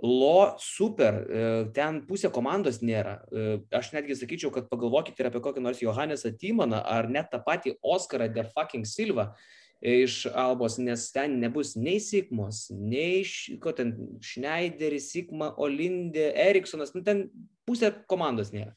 Lo 0.00 0.56
super, 0.56 1.16
e, 1.28 1.40
ten 1.76 2.00
pusė 2.08 2.30
komandos 2.32 2.78
nėra. 2.80 3.18
E, 3.28 3.58
aš 3.76 3.90
netgi 3.92 4.16
sakyčiau, 4.16 4.48
kad 4.54 4.70
pagalvokite 4.70 5.20
ir 5.20 5.28
apie 5.28 5.42
kokį 5.44 5.60
nors 5.60 5.82
Johannesą 5.82 6.32
Tymaną 6.40 6.80
ar 6.88 7.08
net 7.12 7.28
tą 7.32 7.42
patį 7.44 7.74
Oskarą 7.84 8.30
de 8.32 8.46
fucking 8.54 8.88
Silva. 8.88 9.34
iš 9.80 10.26
Albos, 10.36 10.74
nes 10.76 11.06
ten 11.08 11.38
nebus 11.40 11.72
nei 11.72 11.96
Sikmos, 12.04 12.66
nei 12.68 13.24
ko 13.64 13.72
ten 13.72 13.94
Schneideris, 14.20 15.06
Sikma, 15.08 15.54
Olindė, 15.56 16.26
Eriksonas, 16.36 16.92
nu 16.92 17.00
ten 17.00 17.30
pusė 17.64 17.88
komandos 18.04 18.52
nėra. 18.52 18.74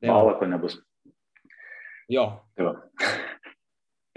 Tai 0.00 0.08
Malako 0.08 0.48
nebus. 0.48 0.78
Jo. 2.08 2.26
Jo. 2.56 2.72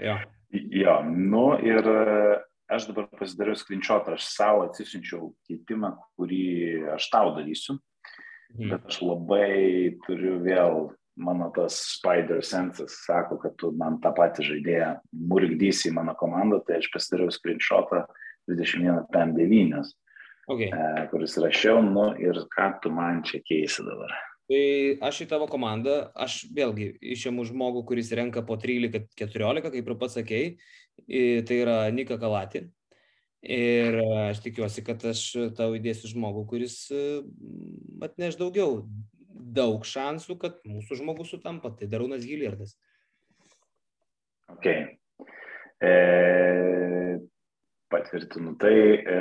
jo. 0.00 0.16
Jo, 0.50 0.94
nu 1.04 1.44
ir 1.62 1.86
e, 1.86 2.38
aš 2.70 2.88
dabar 2.90 3.08
pasidariau 3.18 3.58
skrinčiotą, 3.58 4.14
aš 4.16 4.28
savo 4.30 4.64
atsisinčiau 4.68 5.32
keitimą, 5.48 5.94
kurį 6.18 6.46
aš 6.96 7.10
tau 7.12 7.34
darysiu, 7.36 7.76
mhm. 8.54 8.72
bet 8.72 8.88
aš 8.90 9.02
labai 9.04 9.98
turiu 10.06 10.38
vėl 10.44 10.90
mano 11.20 11.50
tas 11.54 11.76
spider 11.96 12.44
sensas 12.44 13.02
sako, 13.04 13.38
kad 13.42 13.56
tu 13.60 13.72
man 13.76 13.98
tą 14.00 14.12
patį 14.16 14.46
žaidėją 14.52 14.90
murgdysi 15.32 15.90
į 15.90 15.96
mano 15.98 16.14
komandą, 16.18 16.62
tai 16.64 16.78
aš 16.80 16.88
pasidariau 16.94 17.32
screenshotą 17.34 18.04
21.9, 18.50 19.92
okay. 20.48 20.70
e, 20.70 21.06
kuris 21.12 21.36
rašiau, 21.42 21.82
nu 21.84 22.10
ir 22.22 22.40
ką 22.54 22.72
tu 22.82 22.92
man 22.94 23.22
čia 23.26 23.42
keisi 23.44 23.84
dabar. 23.86 24.14
Tai 24.50 24.62
aš 25.06 25.20
į 25.22 25.28
tavo 25.30 25.46
komandą, 25.46 26.08
aš 26.18 26.40
vėlgi 26.50 26.88
išėmu 27.14 27.44
žmogų, 27.46 27.84
kuris 27.86 28.10
renka 28.18 28.42
po 28.42 28.56
13-14, 28.58 29.68
kaip 29.70 29.90
ir 29.92 29.98
pats 30.00 30.16
sakėjai, 30.18 30.48
tai 31.06 31.60
yra 31.62 31.78
Nika 31.94 32.18
Kalati. 32.20 32.66
Ir 33.40 33.96
aš 34.28 34.42
tikiuosi, 34.44 34.84
kad 34.84 35.00
aš 35.08 35.22
tau 35.56 35.72
įdėsiu 35.78 36.10
žmogų, 36.12 36.44
kuris 36.50 36.76
atneš 38.04 38.36
daugiau 38.40 38.82
daug 39.30 39.86
šansų, 39.88 40.36
kad 40.40 40.60
mūsų 40.68 41.00
žmogus 41.00 41.32
sutampa, 41.32 41.72
tai 41.76 41.88
Darūnas 41.90 42.26
Giljardas. 42.28 42.76
Ok. 44.50 44.66
E, 45.80 45.92
patvirtinu. 47.90 48.56
Tai 48.60 48.74
e, 48.74 49.18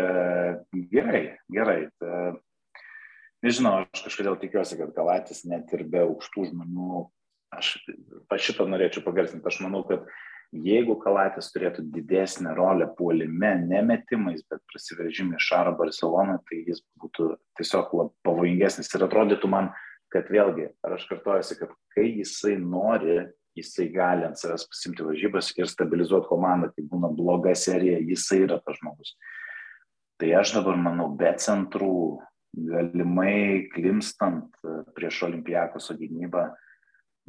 gerai, 0.91 1.24
gerai. 1.51 1.79
E, 1.88 2.21
nežinau, 3.45 3.86
aš 3.86 4.05
kažkodėl 4.07 4.39
tikiuosi, 4.41 4.79
kad 4.81 4.93
Galatis 4.98 5.45
net 5.50 5.71
ir 5.77 5.86
be 5.89 6.03
aukštų 6.05 6.50
žmonių, 6.51 7.05
aš 7.55 7.77
šitą 8.43 8.67
norėčiau 8.69 9.05
pagarsinti, 9.05 9.48
aš 9.48 9.62
manau, 9.65 9.86
kad 9.88 10.05
jeigu 10.56 10.96
Kalatis 11.01 11.51
turėtų 11.53 11.84
didesnę 11.94 12.56
rolę 12.58 12.89
puolime, 12.98 13.53
nemetimais, 13.62 14.41
bet 14.50 14.63
prasiveržimį 14.72 15.39
Šaro 15.41 15.75
Barceloną, 15.77 16.39
tai 16.50 16.63
jis 16.68 16.82
būtų 17.01 17.36
tiesiog 17.60 17.94
pavojingesnis 18.25 18.89
ir 18.96 19.06
atrodytų 19.06 19.51
man, 19.51 19.72
kad 20.13 20.29
vėlgi, 20.34 20.72
ar 20.86 20.96
aš 20.98 21.06
kartuojuosi, 21.12 21.60
kad 21.60 21.75
kai 21.94 22.08
jisai 22.22 22.56
nori, 22.62 23.27
jisai 23.58 23.89
gali 23.94 24.25
ant 24.25 24.39
savęs 24.39 24.65
pasimti 24.70 25.06
varžybas 25.06 25.51
ir 25.58 25.70
stabilizuoti 25.70 26.29
komandą, 26.29 26.72
kai 26.74 26.86
būna 26.89 27.12
bloga 27.13 27.53
serija, 27.58 28.00
jisai 28.01 28.44
yra 28.48 28.58
tas 28.63 28.79
žmogus. 28.79 29.13
Tai 30.20 30.34
aš 30.41 30.56
dabar 30.58 30.79
manau, 30.79 31.12
be 31.15 31.29
centrų, 31.39 32.20
galimai 32.58 33.70
klimstant 33.70 34.50
e, 34.65 34.79
prieš 34.98 35.22
olimpijakos 35.27 35.91
gynybą, 36.00 36.48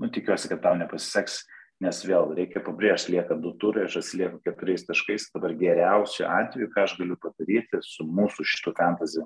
nu 0.01 0.09
tikiuosi, 0.09 0.49
kad 0.49 0.63
tau 0.65 0.79
nepasiseks, 0.81 1.43
nes 1.81 2.03
vėl 2.05 2.35
reikia 2.37 2.61
pabrėžti, 2.65 3.15
lieka 3.17 3.37
du 3.41 3.55
turai, 3.61 3.87
aš 3.89 4.01
atsilieku 4.03 4.41
keturiais 4.45 4.85
taškais, 4.89 5.31
dabar 5.35 5.55
geriausiu 5.57 6.27
atveju, 6.29 6.69
ką 6.75 6.85
aš 6.85 6.97
galiu 7.01 7.17
padaryti 7.21 7.81
su 7.87 8.05
mūsų 8.05 8.47
šitų 8.53 8.75
fantasy 8.77 9.25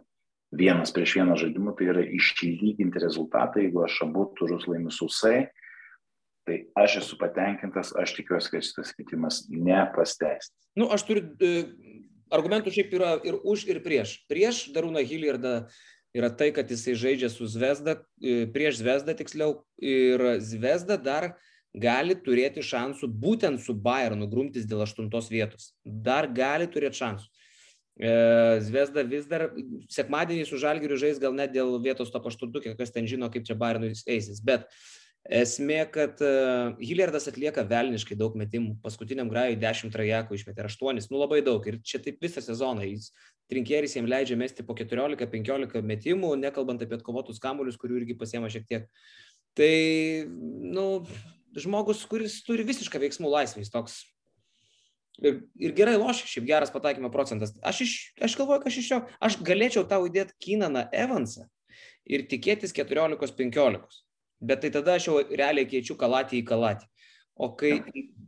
vienas 0.55 0.93
prieš 0.95 1.17
vieną 1.19 1.37
žaidimu, 1.41 1.75
tai 1.75 1.91
yra 1.93 2.05
išlyginti 2.15 3.03
rezultatą, 3.03 3.63
jeigu 3.63 3.85
aš 3.85 4.01
abu 4.07 4.27
turus 4.39 4.69
laimiu 4.71 4.93
sausai, 4.95 5.49
tai 6.47 6.61
aš 6.79 7.01
esu 7.03 7.19
patenkintas, 7.21 7.95
aš 7.99 8.15
tikiuosi, 8.19 8.53
kad 8.53 8.67
šitas 8.67 8.93
keitimas 8.97 9.43
nepasteisins. 9.51 10.53
Nu, 10.79 10.91
aš 10.95 11.07
turiu, 11.09 11.25
e, 11.41 11.65
argumentų 12.35 12.73
šiaip 12.75 12.95
yra 12.99 13.15
ir 13.27 13.39
už, 13.43 13.65
ir 13.71 13.81
prieš. 13.85 14.19
Prieš 14.31 14.67
Darūną 14.75 15.03
Hiljardą 15.07 15.55
yra 16.15 16.31
tai, 16.31 16.51
kad 16.55 16.71
jisai 16.71 16.97
žaidžia 16.99 17.33
su 17.33 17.49
Zvezda, 17.51 17.99
e, 18.21 18.45
prieš 18.51 18.83
Zvezdą 18.83 19.17
tiksliau, 19.17 19.63
ir 19.81 20.23
Zvezda 20.45 21.01
dar 21.01 21.33
gali 21.75 22.15
turėti 22.15 22.63
šansų 22.63 23.09
būtent 23.21 23.63
su 23.63 23.75
Bayernu 23.75 24.29
grumtis 24.31 24.67
dėl 24.71 24.85
aštuntos 24.87 25.31
vietos. 25.33 25.73
Dar 25.85 26.29
gali 26.31 26.69
turėti 26.71 27.03
šansų. 27.03 27.31
E, 27.95 28.13
Zvezda 28.67 29.05
vis 29.07 29.27
dar 29.31 29.49
sekmadienį 29.93 30.47
su 30.49 30.59
Žalgiriu 30.59 30.99
žais 30.99 31.21
gal 31.23 31.35
net 31.35 31.55
dėl 31.55 31.77
vietos 31.83 32.11
to 32.11 32.23
pašturtukė, 32.23 32.75
kas 32.79 32.95
ten 32.95 33.07
žino, 33.11 33.31
kaip 33.31 33.47
čia 33.47 33.59
Bayernui 33.59 33.93
eisis. 33.95 34.43
Bet 34.43 34.67
esmė, 35.25 35.79
kad 35.89 36.21
uh, 36.21 36.75
Hilliardas 36.85 37.31
atlieka 37.31 37.63
velniškai 37.65 38.17
daug 38.21 38.35
metimų. 38.37 38.75
Paskutiniam 38.85 39.31
grajui 39.33 39.57
10 39.57 39.95
trajakų 39.95 40.37
išmetė 40.37 40.67
8, 40.69 41.01
nu 41.09 41.21
labai 41.23 41.41
daug. 41.47 41.65
Ir 41.65 41.79
čia 41.81 42.03
taip 42.05 42.21
visą 42.21 42.43
sezoną. 42.45 42.85
Jis 42.85 43.09
trinkėris 43.49 43.97
jiems 43.97 44.11
leidžia 44.11 44.37
mesti 44.37 44.67
po 44.67 44.77
14-15 44.77 45.81
metimų, 45.81 46.35
nekalbant 46.43 46.85
apie 46.85 46.99
atkovotus 46.99 47.41
kamuolius, 47.41 47.81
kurių 47.81 48.03
irgi 48.03 48.19
pasiema 48.21 48.53
šiek 48.53 48.69
tiek. 48.69 48.91
Tai, 49.57 49.73
nu, 50.75 50.87
žmogus, 51.61 52.03
kuris 52.11 52.41
turi 52.47 52.67
visišką 52.67 53.01
veiksmų 53.03 53.31
laisvę, 53.31 53.63
jis 53.63 53.73
toks 53.73 54.03
Ir, 55.23 55.45
ir 55.63 55.75
gerai 55.79 55.95
lošia, 55.95 56.27
šiaip 56.27 56.47
geras 56.49 56.73
pataikymo 56.75 57.07
procentas. 57.15 57.53
Aš, 57.63 57.85
iš, 57.85 57.93
aš 58.27 58.35
galvoju, 58.35 58.65
kad 58.65 58.73
aš 58.73 58.79
iš 58.81 58.89
jo, 58.91 58.97
aš 59.23 59.37
galėčiau 59.47 59.85
tau 59.87 60.09
įdėti 60.09 60.35
Kinaną 60.43 60.89
Evansą 60.91 61.47
ir 62.05 62.27
tikėtis 62.31 62.75
14-15. 62.75 64.01
Bet 64.45 64.65
tai 64.65 64.73
tada 64.75 64.99
aš 64.99 65.09
jau 65.09 65.21
realiai 65.31 65.69
keičiu 65.71 65.95
kalatį 66.01 66.41
į 66.41 66.47
kalatį. 66.51 66.91
O 67.35 67.53
kai, 67.59 67.77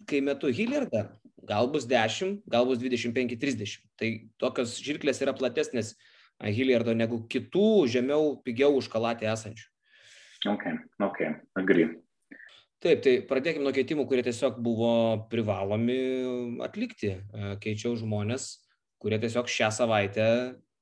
kai 0.07 0.23
metu 0.23 0.51
Hilliardą, 0.51 1.09
gal 1.47 1.69
bus 1.75 1.89
10, 1.91 2.41
gal 2.51 2.71
bus 2.71 2.79
25-30. 2.83 3.83
Tai 3.99 4.13
tokios 4.39 4.79
žirklės 4.83 5.21
yra 5.27 5.35
platesnės 5.37 5.97
Hilliardo 6.39 6.95
negu 6.95 7.25
kitų 7.27 7.87
žemiau, 7.91 8.37
pigiau 8.47 8.79
už 8.79 8.91
kalatį 8.93 9.33
esančių. 9.35 9.69
Ok, 10.53 10.67
ok, 11.03 11.23
agree. 11.59 11.91
Taip, 12.85 13.01
tai 13.01 13.15
pradėkime 13.25 13.65
nuo 13.65 13.73
keitimų, 13.73 14.05
kurie 14.09 14.23
tiesiog 14.27 14.59
buvo 14.61 14.93
privalomi 15.33 15.97
atlikti. 16.65 17.15
E, 17.17 17.55
keičiau 17.63 17.97
žmonės, 17.97 18.51
kurie 19.01 19.17
tiesiog 19.23 19.49
šią 19.49 19.71
savaitę 19.73 20.29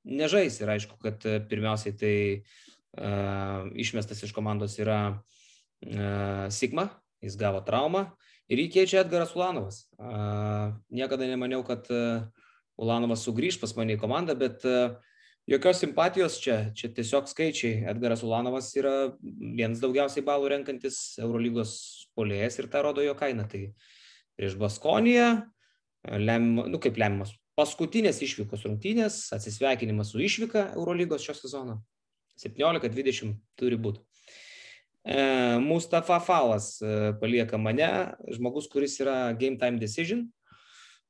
nežais. 0.05 0.59
Ir 0.59 0.73
aišku, 0.75 0.99
kad 1.01 1.23
pirmiausiai 1.49 1.95
tai 1.97 2.17
uh, 2.35 3.65
išmestas 3.73 4.21
iš 4.23 4.33
komandos 4.35 4.77
yra 4.79 4.99
uh, 5.15 6.45
Sigma, 6.53 6.89
jis 7.23 7.37
gavo 7.39 7.63
traumą 7.65 8.05
ir 8.51 8.61
jį 8.61 8.67
keičia 8.75 9.01
Edgaras 9.01 9.33
Ulanovas. 9.37 9.85
Uh, 9.97 10.75
niekada 10.93 11.25
nemaniau, 11.25 11.63
kad 11.65 11.89
uh, 11.89 12.27
Ulanovas 12.77 13.25
sugrįž 13.25 13.57
pas 13.61 13.73
mane 13.79 13.97
į 13.97 14.01
komandą, 14.01 14.37
bet 14.37 14.65
uh, 14.69 14.99
Jokios 15.45 15.77
simpatijos 15.77 16.39
čia, 16.41 16.55
čia 16.73 16.89
tiesiog 16.89 17.27
skaičiai. 17.29 17.83
Edgaras 17.91 18.23
Ulanovas 18.25 18.71
yra 18.79 18.93
vienas 19.21 19.81
daugiausiai 19.83 20.25
balų 20.25 20.49
renkantis 20.55 21.19
Eurolygos 21.21 21.75
polėjas 22.17 22.57
ir 22.57 22.69
tą 22.73 22.81
rodo 22.81 23.05
jo 23.05 23.13
kaina. 23.19 23.45
Tai 23.51 23.67
prieš 24.39 24.55
Baskoniją, 24.57 25.27
lem, 26.17 26.47
nu 26.65 26.81
kaip 26.81 26.97
lemiamas, 26.97 27.35
paskutinės 27.59 28.23
išvykos 28.25 28.65
rungtynės, 28.65 29.19
atsisveikinimas 29.37 30.15
su 30.15 30.23
išvyka 30.25 30.71
Eurolygos 30.73 31.27
šio 31.27 31.37
sezono. 31.37 31.77
17-20 32.41 33.37
turi 33.59 33.77
būti. 33.79 34.01
E, 35.05 35.21
Mustafa 35.61 36.17
Falas 36.25 36.79
e, 36.81 37.13
palieka 37.21 37.61
mane, 37.61 37.91
žmogus, 38.33 38.65
kuris 38.71 38.97
yra 38.99 39.29
game 39.37 39.61
time 39.61 39.77
decision, 39.77 40.25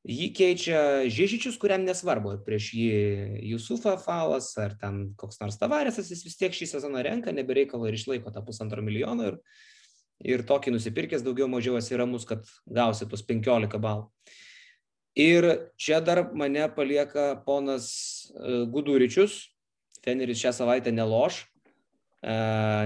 Jį 0.05 0.27
keičia 0.37 0.79
Žiežičius, 1.09 1.55
kuriam 1.57 1.81
nesvarbu, 1.81 2.35
prieš 2.45 2.67
jį 2.77 2.97
Jusufa 3.49 3.95
Falas 3.97 4.51
ar 4.61 4.75
ten 4.77 5.15
koks 5.17 5.39
nors 5.41 5.57
Tavarėsas, 5.57 6.11
jis 6.13 6.21
vis 6.27 6.37
tiek 6.37 6.53
šį 6.53 6.67
sezoną 6.75 7.01
renka, 7.07 7.33
nebereikalo 7.33 7.87
ir 7.89 7.97
išlaiko 7.97 8.29
tą 8.29 8.43
pusantro 8.45 8.83
milijono 8.85 9.31
ir, 9.31 9.39
ir 10.21 10.43
tokį 10.45 10.75
nusipirkęs 10.75 11.25
daugiau 11.25 11.49
mažiau 11.49 11.79
esi 11.79 11.97
ramus, 11.97 12.27
kad 12.29 12.45
gausi 12.69 13.07
tuos 13.09 13.25
15 13.25 13.81
balų. 13.81 14.05
Ir 15.17 15.49
čia 15.81 16.03
dar 16.05 16.21
mane 16.37 16.67
palieka 16.75 17.41
ponas 17.47 17.89
e, 18.29 18.61
Guduričius, 18.69 19.39
Feneris 20.05 20.37
šią 20.43 20.53
savaitę 20.53 20.93
neloš, 20.93 21.41
e, 22.21 22.37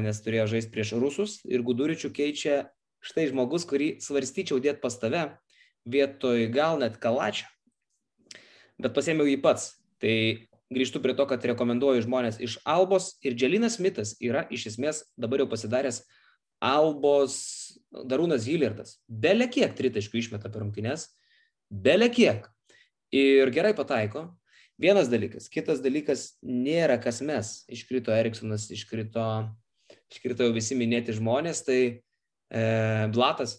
nes 0.08 0.24
turėjo 0.24 0.48
žaisti 0.54 0.72
prieš 0.72 0.96
rusus. 1.04 1.36
Ir 1.44 1.68
Guduričių 1.68 2.14
keičia 2.16 2.70
štai 3.04 3.28
žmogus, 3.34 3.68
kurį 3.68 3.98
svarstyčiau 4.00 4.64
dėti 4.64 4.80
pas 4.80 4.96
tave 5.02 5.26
vietoj 5.92 6.48
gal 6.54 6.80
net 6.82 6.98
kalačio, 7.02 7.48
bet 8.80 8.96
pasėmiau 8.96 9.28
jį 9.30 9.40
pats. 9.44 9.74
Tai 10.00 10.16
grįžtu 10.72 11.02
prie 11.04 11.16
to, 11.18 11.26
kad 11.28 11.44
rekomenduoju 11.52 12.06
žmonės 12.06 12.40
iš 12.44 12.60
Albos 12.68 13.16
ir 13.26 13.36
Dželinas 13.36 13.80
Mitas 13.84 14.16
yra 14.24 14.46
iš 14.54 14.70
esmės 14.74 15.04
dabar 15.20 15.44
jau 15.44 15.50
pasidaręs 15.52 16.04
Albos 16.64 17.36
Darūnas 17.90 18.46
Hillertas. 18.48 18.98
Belė 19.08 19.50
kiek 19.52 19.74
tritaškių 19.76 20.22
išmeta 20.22 20.52
per 20.52 20.64
rungtynes, 20.64 21.08
belė 21.70 22.10
kiek. 22.14 22.48
Ir 23.16 23.50
gerai 23.56 23.74
pataiko. 23.74 24.28
Vienas 24.80 25.10
dalykas. 25.12 25.50
Kitas 25.52 25.82
dalykas 25.84 26.38
nėra 26.46 27.00
kas 27.04 27.20
mes. 27.26 27.64
Iškrito 27.68 28.14
Eriksonas, 28.16 28.70
iškrito, 28.72 29.24
iškrito 30.14 30.46
jau 30.46 30.54
visi 30.56 30.78
minėti 30.80 31.16
žmonės, 31.18 31.66
tai 31.68 31.80
e, 31.82 32.62
Blatas 33.12 33.58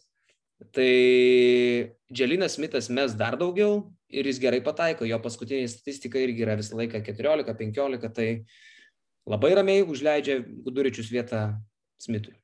Tai 0.75 1.90
Dželinas 2.12 2.59
Smithas 2.59 2.90
mes 2.92 3.14
dar 3.16 3.37
daugiau 3.40 3.81
ir 4.12 4.27
jis 4.29 4.40
gerai 4.42 4.61
pataiko, 4.64 5.07
jo 5.09 5.16
paskutinė 5.23 5.68
statistika 5.70 6.20
irgi 6.20 6.44
yra 6.44 6.59
visą 6.59 6.77
laiką 6.79 7.01
14-15, 7.07 8.11
tai 8.12 8.29
labai 9.31 9.55
ramiai 9.57 9.87
užleidžia 9.87 10.40
Guduričius 10.66 11.09
vietą 11.12 11.46
Smithui. 12.01 12.37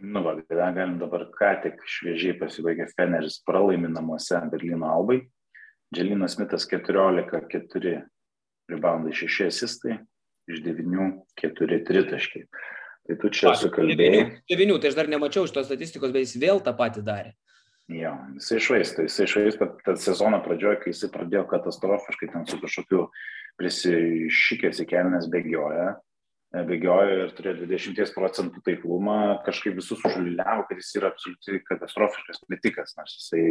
Nu, 0.00 0.22
va, 0.22 0.36
galim 0.48 0.98
dabar 1.00 1.24
ką 1.34 1.50
tik 1.64 1.82
šviežiai 1.88 2.36
pasibaigė 2.38 2.86
Feneris 2.92 3.40
pralaimi 3.46 3.90
namuose 3.90 4.38
Berlyno 4.52 4.92
Albai. 4.92 5.22
Dželinas 5.94 6.36
Smithas 6.36 6.68
14-4 6.68 7.94
reboundai 8.68 9.14
6 9.16 9.48
asistai, 9.48 9.96
iš 10.46 10.60
9 10.62 11.08
4 11.40 11.80
tritaškiai. 11.88 12.44
Tai 13.08 13.16
tu 13.22 13.30
čia 13.32 13.54
sukalbėjai. 13.56 14.24
9, 14.52 14.80
tai 14.82 14.90
aš 14.92 14.98
dar 14.98 15.08
nemačiau 15.08 15.48
šitos 15.48 15.70
statistikos, 15.70 16.12
bet 16.12 16.26
jis 16.26 16.36
vėl 16.42 16.60
tą 16.60 16.76
patį 16.76 17.06
darė. 17.06 17.32
Jo, 17.88 18.12
jisai 18.36 18.58
išvaisto, 18.60 19.04
jisai 19.06 19.24
išvaisto 19.24 19.66
tą 19.80 19.94
sezono 19.96 20.42
pradžioje, 20.44 20.82
kai 20.82 20.92
jisai 20.92 21.08
pradėjo 21.12 21.46
katastrofiškai 21.48 22.28
ten 22.34 22.44
su 22.48 22.58
kažkokiu 22.60 23.06
prisišykęs 23.58 24.82
į 24.84 24.86
kelnes 24.90 25.28
bėgioja, 25.32 25.94
e, 26.52 26.64
bėgioja 26.68 27.14
ir 27.24 27.32
turėjo 27.38 27.64
20 27.64 28.12
procentų 28.12 28.60
taiklumą, 28.66 29.20
kažkaip 29.46 29.78
visus 29.80 30.04
užliavo, 30.04 30.66
kad 30.68 30.82
jis 30.82 30.90
yra 31.00 31.14
absoliučiai 31.14 31.62
katastrofiškas 31.70 32.44
metikas, 32.52 32.92
nors 33.00 33.16
jisai 33.22 33.46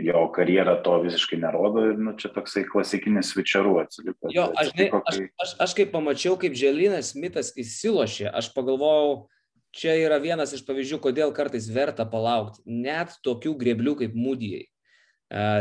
jo 0.00 0.22
karjera 0.32 0.78
to 0.80 0.94
visiškai 1.04 1.36
nerodo 1.42 1.84
ir 1.90 2.00
nu, 2.00 2.14
čia 2.16 2.30
toksai 2.32 2.64
klasikinis 2.68 3.34
svičerų 3.34 3.74
atsiliko. 3.82 4.30
Jo, 4.32 4.46
aš, 4.56 4.72
ne, 4.78 4.88
aš, 5.04 5.20
aš, 5.44 5.52
aš 5.66 5.76
kaip 5.76 5.92
pamačiau, 5.92 6.38
kaip 6.40 6.56
Želinas 6.56 7.12
Mitas 7.18 7.52
įsilošė, 7.60 8.30
aš 8.40 8.50
pagalvojau, 8.56 9.28
čia 9.76 9.94
yra 10.00 10.18
vienas 10.22 10.54
iš 10.56 10.64
pavyzdžių, 10.66 10.98
kodėl 11.04 11.32
kartais 11.36 11.68
verta 11.72 12.06
palaukti. 12.08 12.62
Net 12.66 13.16
tokių 13.26 13.54
greblių 13.60 13.96
kaip 14.02 14.18
mūdijai. 14.18 14.66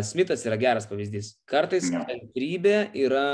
Smithas 0.05 0.41
yra 0.49 0.57
geras 0.57 0.87
pavyzdys. 0.89 1.35
Kartais 1.49 1.91
kantrybė 1.93 2.89
yra, 2.97 3.25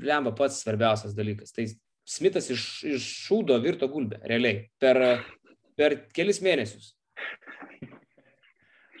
lemba, 0.00 0.32
pats 0.36 0.62
svarbiausias 0.64 1.12
dalykas. 1.16 1.52
Tai 1.52 1.66
Smithas 2.08 2.48
iš, 2.50 2.62
iš 2.88 3.04
šūdo 3.28 3.56
virto 3.62 3.86
gulbę, 3.88 4.18
realiai, 4.26 4.64
per, 4.82 4.98
per 5.78 6.00
kelis 6.16 6.40
mėnesius. 6.42 6.94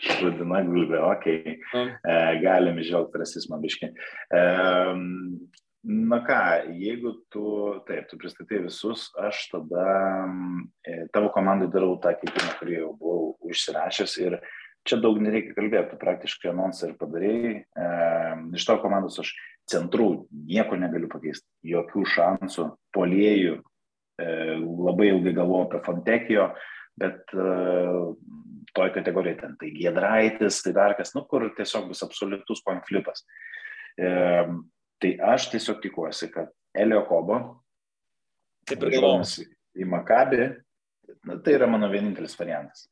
Šūdina 0.02 0.60
gulbė, 0.66 1.00
okei. 1.06 1.56
Okay. 1.56 1.90
E, 2.02 2.14
galim 2.42 2.78
išvelgti 2.82 3.20
rasizmą 3.22 3.58
biškai. 3.62 3.90
E, 4.34 4.44
Na 5.82 6.20
ką, 6.22 6.34
jeigu 6.78 7.10
tu, 7.32 7.44
taip, 7.88 8.06
tu 8.06 8.16
pristatai 8.20 8.60
visus, 8.62 9.08
aš 9.18 9.48
tada 9.50 9.86
e, 10.86 11.08
tavo 11.10 11.32
komandai 11.34 11.66
darau 11.72 11.96
tą 11.98 12.12
keitimą, 12.20 12.52
kurį 12.60 12.76
jau 12.76 12.90
buvau 13.00 13.24
užsirašęs 13.50 14.14
ir 14.22 14.36
čia 14.86 15.00
daug 15.02 15.18
nereikia 15.18 15.56
kalbėti, 15.56 15.90
tu 15.90 15.98
praktiškai 15.98 16.52
anonsą 16.52 16.92
ir 16.92 16.94
padarėjai. 17.00 17.54
E, 17.66 17.88
iš 18.54 18.66
tavo 18.68 18.84
komandos 18.84 19.18
aš 19.24 19.32
centrų 19.72 20.06
nieko 20.30 20.78
negaliu 20.78 21.10
pakeisti, 21.10 21.48
jokių 21.72 22.04
šansų, 22.14 22.68
poliejų, 22.94 23.56
e, 24.22 24.28
labai 24.62 25.08
ilgai 25.10 25.34
galvoju 25.40 25.66
apie 25.66 25.80
Fontekijo, 25.88 26.44
bet 27.02 27.34
e, 27.34 27.48
toj 28.78 28.92
kategorijai 28.94 29.40
ten 29.40 29.58
tai 29.58 29.72
Giedraitis, 29.74 30.62
tai 30.62 30.76
dar 30.78 30.94
kas, 30.98 31.10
nu, 31.18 31.24
kur 31.26 31.48
tiesiog 31.56 31.90
bus 31.90 32.06
absoliutus 32.06 32.62
konfliktas. 32.70 33.26
E, 33.98 34.46
Tai 35.02 35.10
aš 35.34 35.48
tiesiog 35.50 35.80
tikiuosi, 35.82 36.30
kad 36.30 36.52
Elio 36.78 37.02
Kobo 37.08 37.38
Taip 38.68 38.84
ir 38.86 38.94
galvoju. 38.94 39.48
Į 39.72 39.86
Makabį, 39.88 40.44
na, 41.26 41.38
tai 41.42 41.56
yra 41.56 41.66
mano 41.70 41.88
vienintelis 41.90 42.36
variantas. 42.38 42.84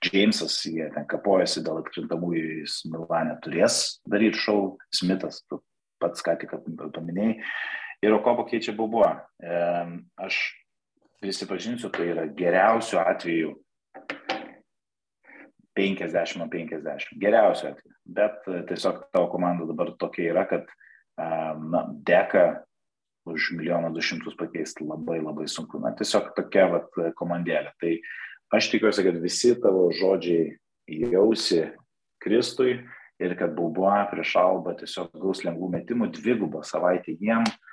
Džeimsas, 0.00 0.56
jie 0.64 0.86
ten 0.94 1.04
kapojasi 1.08 1.62
dėl 1.66 1.82
atkrintamųjų, 1.82 2.44
jis 2.62 2.78
Milane 2.88 3.36
turės 3.44 4.00
daryti 4.08 4.40
šou, 4.40 4.62
Smithas, 4.96 5.42
tu 5.44 5.60
pats 6.00 6.24
ką 6.24 6.38
tik 6.40 6.56
paminėjai, 6.96 7.36
ir 8.00 8.16
Okobo 8.16 8.46
keičia 8.48 8.72
Bubuo. 8.76 9.10
Aš 10.24 10.40
prisipažinsiu, 11.20 11.92
tai 11.92 12.08
yra 12.14 12.24
geriausiu 12.32 13.02
atveju 13.04 13.52
50 15.78 16.42
ant 16.42 16.52
50. 16.52 17.14
Geriausiu 17.20 17.70
atveju. 17.70 17.94
Bet 18.04 18.48
e, 18.50 18.62
tiesiog 18.68 19.04
tavo 19.14 19.30
komanda 19.32 19.68
dabar 19.68 19.92
tokia 20.00 20.32
yra, 20.32 20.46
kad 20.50 20.70
na, 21.20 21.84
deka 22.06 22.62
už 23.28 23.50
milijoną 23.58 23.90
du 23.92 24.00
šimtus 24.00 24.36
pakeisti 24.38 24.86
labai 24.88 25.18
labai 25.20 25.46
sunku. 25.48 25.80
Na, 25.82 25.92
tiesiog 25.96 26.32
tokia 26.38 26.66
vat, 26.72 26.88
komandėlė. 27.18 27.74
Tai 27.82 27.92
aš 28.56 28.70
tikiuosi, 28.72 29.04
kad 29.06 29.20
visi 29.20 29.52
tavo 29.60 29.90
žodžiai 29.94 30.56
jausi 31.12 31.66
Kristui 32.20 32.80
ir 33.20 33.36
kad 33.36 33.52
Bauboa 33.56 34.06
prieš 34.10 34.34
Alba 34.40 34.74
tiesiog 34.80 35.12
gaus 35.20 35.44
lengvų 35.44 35.68
metimų, 35.76 36.08
dvigubą 36.16 36.64
savaitę 36.66 37.14
jiem. 37.20 37.44
Uh, 37.44 37.70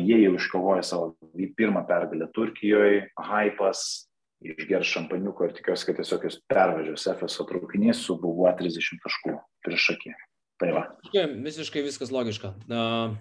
jie 0.00 0.22
jau 0.22 0.36
iškovojo 0.38 0.82
savo 0.82 1.16
pirmą 1.56 1.84
pergalę 1.86 2.30
Turkijoje, 2.32 3.10
Haipas, 3.18 4.09
išgers 4.40 4.88
šampaniuko 4.94 5.46
ir 5.46 5.54
tikiuosi, 5.56 5.86
kad 5.88 6.00
tiesiog 6.00 6.26
jūs 6.26 6.38
pervažiuos 6.50 7.06
FSO 7.12 7.46
traukinys 7.48 8.04
su 8.06 8.16
buvo 8.20 8.48
30 8.58 9.02
taškų 9.04 9.34
prieš 9.66 9.90
akį. 9.94 10.14
Tai 10.60 10.70
va. 10.76 10.84
Visiškai 11.12 11.82
viskas 11.84 12.12
logiška. 12.12 12.52
Uh, 12.68 13.16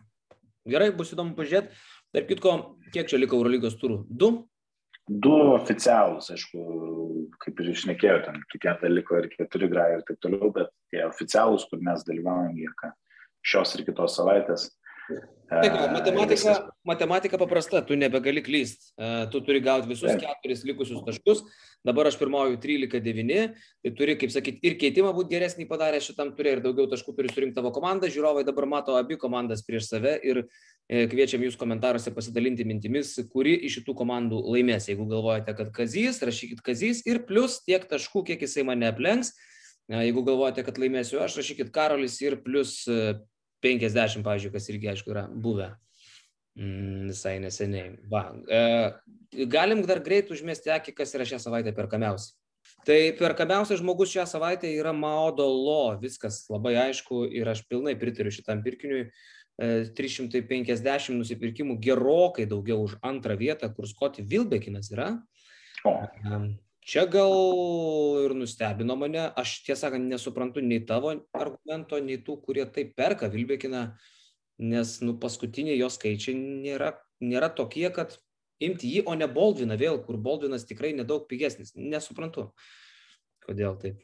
gerai, 0.68 0.92
bus 0.96 1.14
įdomu 1.16 1.38
pažiūrėti. 1.38 1.76
Tarp 2.16 2.32
kitko, 2.32 2.54
kiek 2.94 3.08
čia 3.12 3.20
liko 3.20 3.38
Eurolygos 3.40 3.78
turų? 3.80 4.02
Du? 4.10 4.32
Du 5.10 5.34
oficialūs, 5.56 6.30
aišku, 6.36 6.64
kaip 7.42 7.62
ir 7.62 7.72
išnekėjau, 7.72 8.18
ten 8.28 8.42
tikėta 8.54 8.90
liko 8.92 9.18
ir 9.18 9.30
keturi 9.32 9.70
grai 9.72 9.88
ir 9.96 10.04
taip 10.08 10.20
toliau, 10.22 10.52
bet 10.54 10.70
tie 10.94 11.02
oficialūs, 11.08 11.66
kur 11.70 11.82
mes 11.86 12.04
dalyvaujam, 12.06 12.58
jie 12.60 12.92
šios 13.50 13.74
ir 13.78 13.86
kitos 13.88 14.18
savaitės 14.20 14.68
Taip, 15.50 15.74
matematika, 15.90 16.52
matematika 16.86 17.38
paprasta, 17.42 17.82
tu 17.82 17.96
nebegali 17.98 18.42
klyst. 18.46 18.92
Tu 19.34 19.40
turi 19.42 19.62
gauti 19.66 19.90
visus 19.90 20.12
Taip. 20.12 20.22
keturis 20.22 20.62
likusius 20.68 21.02
taškus. 21.08 21.42
Dabar 21.86 22.06
aš 22.06 22.20
pirmauju 22.20 22.60
13-9, 22.62 23.56
tai 23.82 23.92
turi, 23.98 24.14
kaip 24.20 24.34
sakyti, 24.34 24.62
ir 24.68 24.76
keitimą 24.78 25.14
būti 25.16 25.34
geresnį 25.34 25.66
padarę 25.70 26.02
šitam 26.06 26.36
turė 26.38 26.58
ir 26.58 26.62
daugiau 26.62 26.86
taškų 26.92 27.16
turi 27.18 27.32
surinkti 27.34 27.58
tavo 27.58 27.72
komanda. 27.74 28.12
Žiūrovai 28.12 28.44
dabar 28.46 28.68
mato 28.70 28.98
abi 29.00 29.18
komandas 29.18 29.66
prieš 29.66 29.88
save 29.90 30.20
ir 30.22 30.44
e, 30.44 31.08
kviečiam 31.10 31.42
jūs 31.48 31.58
komentaruose 31.58 32.14
pasidalinti 32.14 32.68
mintimis, 32.70 33.16
kuri 33.34 33.56
iš 33.66 33.80
šitų 33.80 33.98
komandų 34.04 34.44
laimės. 34.54 34.92
Jeigu 34.92 35.10
galvojate, 35.10 35.56
kad 35.58 35.74
Kazys, 35.74 36.22
rašykit 36.30 36.62
Kazys 36.62 37.02
ir 37.10 37.24
plus 37.26 37.58
tiek 37.66 37.90
taškų, 37.90 38.28
kiek 38.30 38.46
jisai 38.46 38.68
mane 38.70 38.92
aplenks. 38.92 39.34
Jeigu 39.90 40.22
galvojate, 40.22 40.62
kad 40.68 40.78
laimėsiu 40.78 41.24
aš, 41.24 41.40
rašykit 41.40 41.74
Karolis 41.74 42.20
ir 42.22 42.38
plus 42.44 42.84
50, 43.64 44.24
pavyzdžiui, 44.26 44.52
kas 44.54 44.70
irgi, 44.72 44.92
aišku, 44.94 45.14
yra 45.14 45.26
buvę 45.30 45.72
mm, 46.58 47.10
visai 47.12 47.38
neseniai. 47.44 47.96
Va, 48.12 48.28
e, 48.48 49.46
galim 49.52 49.84
dar 49.88 50.04
greit 50.06 50.32
užmesti 50.34 50.72
akį, 50.76 50.96
kas 51.00 51.16
yra 51.18 51.28
šią 51.28 51.42
savaitę 51.44 51.74
perkamiausi. 51.76 52.34
Tai 52.88 52.98
perkamiausias 53.20 53.82
žmogus 53.82 54.14
šią 54.14 54.26
savaitę 54.30 54.70
yra 54.72 54.94
Maodolo, 54.96 55.98
viskas 56.00 56.46
labai 56.52 56.76
aišku 56.88 57.26
ir 57.36 57.50
aš 57.52 57.66
pilnai 57.68 57.98
pritariu 58.00 58.34
šitam 58.34 58.64
pirkiniui. 58.66 59.10
350 59.60 60.88
e, 60.88 61.16
nusipirkimų 61.18 61.76
gerokai 61.84 62.46
daugiau 62.48 62.86
už 62.86 62.96
antrą 63.04 63.36
vietą, 63.36 63.68
kur 63.76 63.90
Skoti 63.90 64.24
Vilbekinas 64.24 64.88
yra. 64.94 65.10
O. 65.84 65.98
Čia 66.90 67.04
gal 67.06 67.36
ir 68.24 68.34
nustebino 68.34 68.96
mane, 68.98 69.28
aš 69.38 69.60
tiesą 69.68 69.84
sakant 69.84 70.10
nesuprantu 70.10 70.64
nei 70.66 70.82
tavo 70.90 71.12
argumento, 71.38 72.00
nei 72.02 72.18
tų, 72.26 72.40
kurie 72.48 72.66
taip 72.66 72.96
perka 72.98 73.30
Vilbekiną, 73.30 73.84
nes 74.72 74.96
nu, 75.04 75.14
paskutiniai 75.22 75.78
jo 75.78 75.92
skaičiai 75.94 76.34
nėra, 76.40 76.96
nėra 77.22 77.52
tokie, 77.54 77.86
kad 77.94 78.18
imti 78.58 78.90
jį, 78.90 79.06
o 79.06 79.14
ne 79.20 79.30
Boldviną 79.30 79.78
vėl, 79.78 80.02
kur 80.02 80.18
Boldvinas 80.18 80.66
tikrai 80.66 80.96
nedaug 80.98 81.30
pigesnis. 81.30 81.76
Nesuprantu, 81.78 82.50
kodėl 83.46 83.78
taip. 83.78 84.02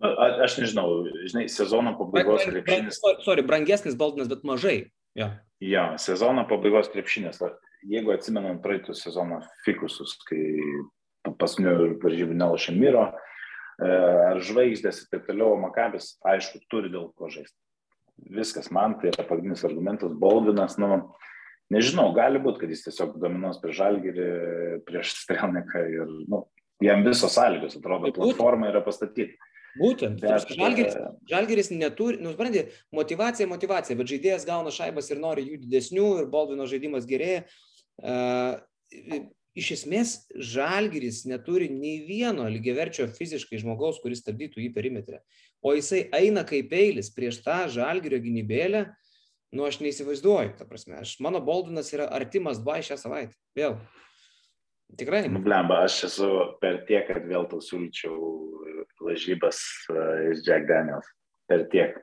A, 0.00 0.40
aš 0.46 0.60
nežinau, 0.62 1.02
žinai, 1.26 1.48
sezono 1.52 1.98
pabaigos 1.98 2.46
brang, 2.46 2.62
krepšinis. 2.62 3.04
Sorry, 3.26 3.44
brangesnis 3.44 3.98
Boldvinas, 3.98 4.32
bet 4.32 4.46
mažai. 4.46 4.78
Ja. 5.18 5.34
ja, 5.60 5.90
sezono 6.00 6.48
pabaigos 6.48 6.88
krepšinis. 6.94 7.42
Jeigu 7.88 8.16
atsimenam 8.16 8.62
praeitų 8.62 8.96
sezono 8.96 9.42
fikusus, 9.66 10.16
kai 10.26 10.40
paskutinių 11.40 11.94
varžybų 12.02 12.36
nelošė 12.38 12.74
Miro, 12.76 13.06
e, 13.12 13.88
ar 14.32 14.42
žvaigždės 14.44 15.02
ir 15.02 15.08
taip 15.12 15.26
toliau, 15.28 15.56
Makabis, 15.62 16.16
aišku, 16.26 16.62
turi 16.72 16.92
dėl 16.92 17.10
ko 17.18 17.30
žaisti. 17.32 17.56
Viskas 18.34 18.72
man 18.74 18.96
tai 18.98 19.12
yra 19.12 19.26
pagrindinis 19.26 19.64
argumentas, 19.66 20.14
Boldinas, 20.18 20.76
nu, 20.82 21.02
nežinau, 21.74 22.10
gali 22.16 22.40
būti, 22.42 22.64
kad 22.64 22.72
jis 22.74 22.86
tiesiog 22.88 23.18
dominuos 23.22 23.60
prieš 23.62 23.78
Žalgirį, 23.82 24.30
prieš 24.88 25.14
Strelniką 25.22 25.84
ir, 25.92 26.16
nu, 26.30 26.42
jam 26.82 27.04
visos 27.06 27.34
sąlygos, 27.34 27.78
atrodo, 27.78 28.10
platforma 28.16 28.72
yra 28.72 28.82
pastatyti. 28.84 29.38
Būtent. 29.78 30.18
Bet, 30.22 30.48
žalgeris, 30.58 30.94
e, 30.96 31.08
žalgeris 31.30 31.70
neturi, 31.70 32.18
nu, 32.22 32.32
suprantate, 32.32 32.74
motivacija, 32.94 33.46
motivacija, 33.50 33.96
bet 33.98 34.10
žaidėjas 34.10 34.46
gauna 34.48 34.72
šaibas 34.74 35.10
ir 35.12 35.20
nori 35.22 35.44
jų 35.46 35.60
didesnių 35.66 36.08
ir 36.22 36.30
Baldvino 36.32 36.66
žaidimas 36.70 37.06
gerėja. 37.06 37.44
Uh, 37.98 38.58
iš 39.56 39.70
esmės 39.78 40.14
Žalgiris 40.34 41.24
neturi 41.28 41.68
nei 41.72 42.02
vieno 42.06 42.46
lygiaverčio 42.50 43.08
fiziškai 43.16 43.60
žmogaus, 43.62 44.00
kuris 44.02 44.22
stabdytų 44.22 44.62
jį 44.64 44.72
perimetrę. 44.74 45.22
O 45.64 45.74
jisai 45.74 46.04
eina 46.14 46.44
kaip 46.48 46.72
eilis 46.74 47.12
prieš 47.14 47.42
tą 47.46 47.64
Žalgirio 47.72 48.20
gynybėlę, 48.22 48.84
nu 49.56 49.64
aš 49.64 49.80
neįsivaizduoju, 49.82 50.56
ta 50.58 50.66
prasme, 50.68 50.98
aš, 51.02 51.16
mano 51.24 51.40
Boldinas 51.44 51.92
yra 51.94 52.08
artimas 52.14 52.60
dva 52.62 52.78
šią 52.84 52.98
savaitę. 53.00 53.34
Vėl. 53.58 53.78
Tikrai. 54.98 55.26
Nu, 55.28 55.40
blemba, 55.44 55.82
aš 55.84 56.02
esu 56.08 56.28
per 56.62 56.82
tiek, 56.88 57.04
kad 57.10 57.26
vėl 57.28 57.44
tau 57.50 57.60
siūlyčiau 57.60 58.14
lažybas 59.04 59.60
uh, 59.92 60.30
iš 60.32 60.44
Jack 60.46 60.68
Daniels. 60.68 61.08
Per 61.48 61.66
tiek. 61.72 61.98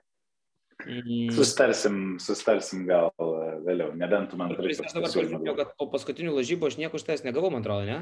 Mm. 0.86 1.32
Sustarsim, 1.34 2.18
sustarsim 2.22 2.84
gal 2.86 3.10
vėliau, 3.66 3.94
nebent 3.98 4.32
tu 4.32 4.40
man 4.40 4.54
turi. 4.56 4.76
Aš 4.76 4.94
dabar 4.96 5.12
pažiūrėjau, 5.12 5.56
kad 5.58 5.74
po 5.80 5.90
paskutinių 5.94 6.36
lažybų 6.38 6.70
aš 6.70 6.78
nieko 6.82 7.00
iš 7.00 7.08
tavęs 7.08 7.26
negavau, 7.26 7.52
man 7.54 7.66
atrodo, 7.66 7.88
ne? 7.90 8.00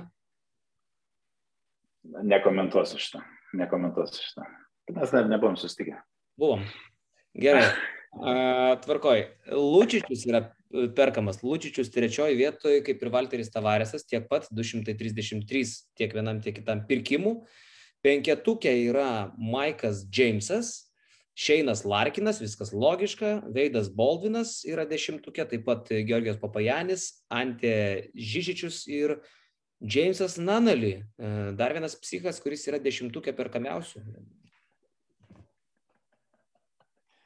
Nekomentuosiu 2.33 2.99
šitą. 2.99 3.23
Nekomentuosiu 3.57 4.19
šitą. 4.19 4.47
Mes 4.91 5.13
dar 5.15 5.29
nebuvom 5.31 5.55
susitikę. 5.59 6.01
Buvom. 6.39 6.65
Gerai. 7.39 7.69
A, 8.13 8.75
tvarkoj. 8.83 9.23
Lučičius 9.55 10.25
yra 10.29 10.43
perkamas. 10.97 11.41
Lučičius 11.45 11.91
trečioji 11.93 12.37
vietoje, 12.37 12.81
kaip 12.85 13.01
ir 13.01 13.11
Valteris 13.13 13.51
Tavaresas, 13.53 14.05
tiek 14.05 14.27
pat 14.29 14.49
233 14.51 15.73
tiek 15.97 16.13
vienam, 16.13 16.41
tiek 16.43 16.57
kitam 16.59 16.83
pirkimų. 16.89 17.37
Penketukė 18.03 18.73
yra 18.89 19.31
Maikas 19.39 20.03
Jamesas, 20.11 20.92
Šeinas 21.33 21.81
Larkinas, 21.85 22.37
viskas 22.41 22.69
logiška, 22.77 23.39
Veidas 23.53 23.89
Baldvinas 23.89 24.59
yra 24.69 24.85
dešimtukė, 24.85 25.47
taip 25.49 25.65
pat 25.65 25.89
Georgijos 25.89 26.37
Papajanis, 26.41 27.07
Ante 27.33 27.73
Žyžičius 28.13 28.83
ir 28.93 29.15
Jamesas 29.81 30.37
Nanali, 30.37 30.93
e, 31.01 31.31
dar 31.57 31.73
vienas 31.73 31.97
psichas, 31.99 32.37
kuris 32.43 32.67
yra 32.69 32.77
dešimtukė 32.79 33.33
perkamiausių. 33.35 34.03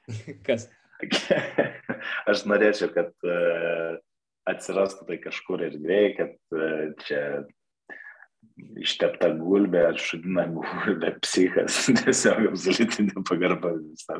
Kas? 0.47 0.69
Aš 2.31 2.45
norėčiau, 2.49 2.89
kad 2.95 3.11
uh, 3.27 3.99
atsirastų 4.49 5.05
tai 5.09 5.17
kažkur 5.21 5.61
ir 5.67 5.75
grei, 5.83 6.15
kad 6.17 6.33
uh, 6.55 6.95
čia 7.03 7.21
ištepta 8.81 9.29
gulbė 9.37 9.83
ar 9.91 9.99
šudina 10.01 10.45
gulbė 10.53 11.13
psichas, 11.21 11.79
tiesiog 12.01 12.47
absoliutinė 12.51 13.23
pagarba 13.27 13.73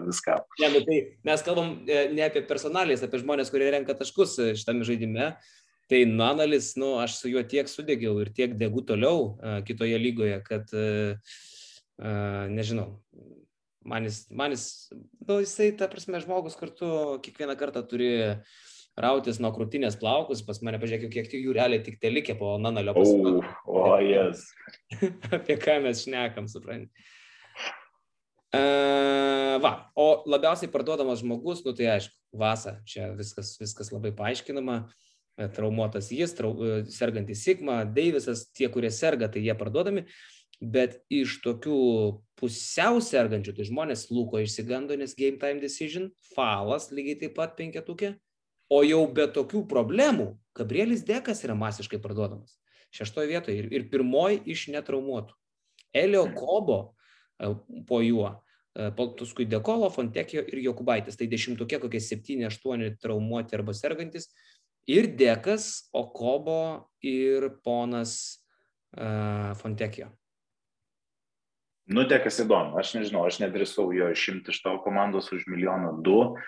viskam. 0.05 0.43
Ne, 0.61 0.71
nu 0.75 0.81
tai 0.87 0.99
mes 1.27 1.45
kalbam 1.45 1.73
e, 1.89 2.03
ne 2.13 2.25
apie 2.27 2.43
personalės, 2.49 3.05
apie 3.05 3.21
žmonės, 3.23 3.51
kurie 3.53 3.69
renka 3.73 3.97
taškus 3.97 4.37
šitame 4.59 4.87
žaidime. 4.87 5.31
Tai 5.87 6.01
Nanalis, 6.09 6.73
nu, 6.75 6.97
aš 6.99 7.15
su 7.21 7.29
juo 7.31 7.41
tiek 7.47 7.69
sudegiau 7.71 8.17
ir 8.19 8.33
tiek 8.35 8.57
degu 8.59 8.81
toliau 8.83 9.21
uh, 9.23 9.59
kitoje 9.63 9.95
lygoje, 10.01 10.35
kad, 10.43 10.67
uh, 10.75 11.37
uh, 12.01 12.41
nežinau, 12.51 12.89
manis, 13.87 14.25
manis, 14.27 14.65
nu, 15.23 15.39
jisai, 15.39 15.69
ta 15.79 15.87
prasme, 15.87 16.19
žmogus 16.19 16.59
kartu 16.59 16.89
kiekvieną 17.23 17.55
kartą 17.55 17.85
turi 17.87 18.09
rautis 18.97 19.39
nuo 19.43 19.51
krūtinės 19.55 19.97
plaukus, 20.01 20.43
pas 20.45 20.59
mane 20.65 20.79
pažiūrėkit, 20.81 21.13
kiek 21.13 21.35
jų 21.39 21.55
realiai 21.57 21.83
tik 21.85 21.99
te 22.01 22.11
likė 22.11 22.37
po 22.39 22.55
nanalio 22.61 22.95
pasiūlymą. 22.97 23.51
O, 23.65 23.81
oh, 23.83 23.97
jas. 24.03 24.47
Apie 25.37 25.57
ką 25.61 25.79
mes 25.85 26.05
šnekam, 26.05 26.49
suprantate. 26.51 26.91
Uh, 28.57 29.57
va, 29.61 29.73
o 29.99 30.23
labiausiai 30.29 30.71
parduodamas 30.71 31.19
žmogus, 31.21 31.65
nu 31.65 31.75
tai 31.77 31.91
aišku, 31.97 32.15
Vasa, 32.37 32.77
čia 32.87 33.11
viskas, 33.15 33.53
viskas 33.59 33.89
labai 33.93 34.11
paaiškinama, 34.15 34.81
traumuotas 35.55 36.09
jis, 36.11 36.33
trau, 36.35 36.51
sergantis 36.91 37.43
Sigma, 37.45 37.81
Deivisas, 37.85 38.47
tie, 38.55 38.67
kurie 38.73 38.89
serga, 38.93 39.29
tai 39.31 39.45
jie 39.45 39.55
parduodami. 39.57 40.03
Uh, 40.03 40.37
bet 40.61 40.97
iš 41.13 41.37
tokių 41.43 41.79
pusiau 42.37 43.01
sergančių, 43.03 43.53
tai 43.57 43.67
žmonės 43.67 44.07
Luko 44.13 44.41
išsigando, 44.41 44.97
nes 44.97 45.15
game 45.17 45.37
time 45.41 45.61
decision, 45.61 46.09
falas 46.33 46.89
lygiai 46.91 47.19
taip 47.21 47.35
pat 47.37 47.55
penketukė, 47.59 48.15
o 48.69 48.81
jau 48.83 49.03
be 49.13 49.27
tokių 49.31 49.63
problemų, 49.69 50.31
Gabrielis 50.57 51.05
Dekas 51.07 51.43
yra 51.45 51.55
masiškai 51.57 51.99
parduodamas. 52.03 52.57
Šeštoje 52.95 53.29
vietoje 53.29 53.61
ir, 53.61 53.69
ir 53.71 53.87
pirmoji 53.91 54.41
iš 54.49 54.67
netraumuotų. 54.73 55.35
Elio 55.95 56.25
Kobo 56.35 56.79
e, 57.39 57.51
po 57.87 58.01
juo, 58.01 58.31
e, 58.73 58.89
paskui 58.95 59.47
Dekolo, 59.49 59.89
Fontekio 59.93 60.43
ir 60.43 60.61
Jokubaitis. 60.65 61.19
Tai 61.19 61.29
dešimtukė 61.29 61.81
kokie 61.83 62.01
7-8 62.03 62.97
traumuoti 63.03 63.57
arba 63.57 63.75
sergantis. 63.77 64.31
Ir 64.87 65.11
Dekas, 65.19 65.89
Okobo 65.91 66.87
ir 67.03 67.49
ponas 67.59 68.39
uh, 68.95 69.51
Fontekio. 69.59 70.07
Nutekas 71.91 72.39
įdomu, 72.39 72.77
aš 72.79 72.93
nežinau, 72.95 73.25
aš 73.27 73.41
nedrįsau 73.43 73.89
jo 73.95 74.07
išimti 74.11 74.55
iš 74.55 74.61
tavo 74.63 74.79
komandos 74.85 75.27
už 75.35 75.43
milijoną 75.51 75.91
du. 76.03 76.21
Um, 76.23 76.39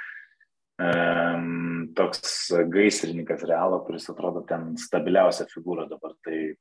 toks 2.00 2.54
gaisrininkas 2.72 3.44
realo, 3.48 3.82
kuris 3.88 4.08
atrodo 4.12 4.46
ten 4.48 4.74
stabiliausia 4.80 5.48
figūra 5.52 5.90
dabar, 5.90 6.14
tai 6.24 6.56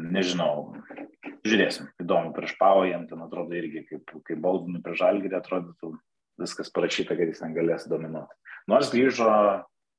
nežinau, 0.00 0.70
žiūrėsim, 1.44 1.90
įdomu, 2.00 2.30
prieš 2.36 2.54
Pavo 2.60 2.86
jam 2.88 3.08
ten 3.10 3.20
atrodo 3.26 3.58
irgi 3.58 3.84
kaip, 3.88 4.14
kaip 4.26 4.40
Baldinui 4.40 4.80
prieš 4.84 5.02
Žalgirį 5.02 5.36
atrodytų 5.40 5.92
viskas 6.40 6.72
parašyta, 6.72 7.18
kad 7.18 7.28
jis 7.28 7.42
ten 7.42 7.52
galės 7.58 7.90
dominuoti. 7.90 8.38
Nors 8.70 8.94
grįžo 8.94 9.28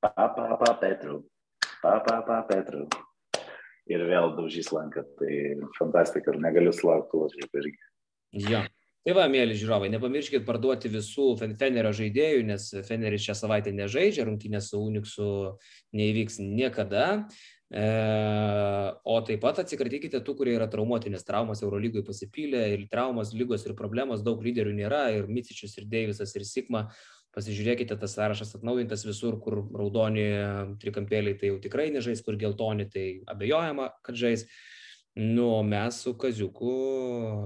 Papa 0.02 0.32
Papa 0.32 0.74
Petru, 0.82 1.22
Papa 1.84 2.22
Papa 2.24 2.42
Petru, 2.50 2.88
ir 3.90 4.04
vėl 4.08 4.34
daužys 4.38 4.72
lanką. 4.74 5.04
Tai 5.20 5.34
fantastika 5.78 6.34
ir 6.34 6.42
negaliu 6.44 6.74
sulaukti 6.76 7.22
lažybų 7.22 7.64
irgi. 7.64 7.80
Jo. 8.48 8.64
Tai 9.02 9.16
va, 9.18 9.24
mėly 9.34 9.56
žiūrovai, 9.58 9.88
nepamirškit 9.96 10.44
parduoti 10.46 10.92
visų 10.94 11.32
Fenerio 11.40 11.90
žaidėjų, 11.98 12.44
nes 12.46 12.68
Feneris 12.86 13.24
šią 13.26 13.34
savaitę 13.40 13.72
nežaidžia, 13.74 14.28
rungtynės 14.28 14.68
su 14.70 14.78
Uniksu 14.78 15.30
neįvyks 15.98 16.38
niekada. 16.44 17.08
E, 17.72 17.86
o 19.02 19.16
taip 19.26 19.42
pat 19.42 19.64
atsikratykite 19.64 20.22
tų, 20.22 20.36
kurie 20.44 20.54
yra 20.54 20.68
traumuoti, 20.70 21.10
nes 21.10 21.26
traumas 21.26 21.64
Eurolygoje 21.66 22.06
pasipylė 22.06 22.62
ir 22.76 22.86
traumas, 22.92 23.32
lygos 23.34 23.66
ir 23.66 23.74
problemos, 23.80 24.22
daug 24.22 24.44
lyderių 24.46 24.76
nėra, 24.84 25.08
ir 25.16 25.26
Micičius, 25.32 25.74
ir 25.82 25.90
Deivisas, 25.90 26.36
ir 26.38 26.46
Sigma 26.46 26.86
pasižiūrėkite, 27.34 27.96
tas 27.98 28.14
sąrašas 28.18 28.54
atnaujintas 28.58 29.08
visur, 29.08 29.40
kur 29.42 29.64
raudoni 29.66 30.28
trikampėliai 30.84 31.40
tai 31.40 31.54
jau 31.54 31.58
tikrai 31.64 31.88
nežais, 31.96 32.22
kur 32.22 32.38
geltoni 32.38 32.86
tai 32.92 33.06
abejojama, 33.32 33.88
kad 34.06 34.20
žais. 34.20 34.46
Nu, 35.16 35.64
mes 35.64 36.02
su 36.02 36.18
Kaziuku 36.18 36.72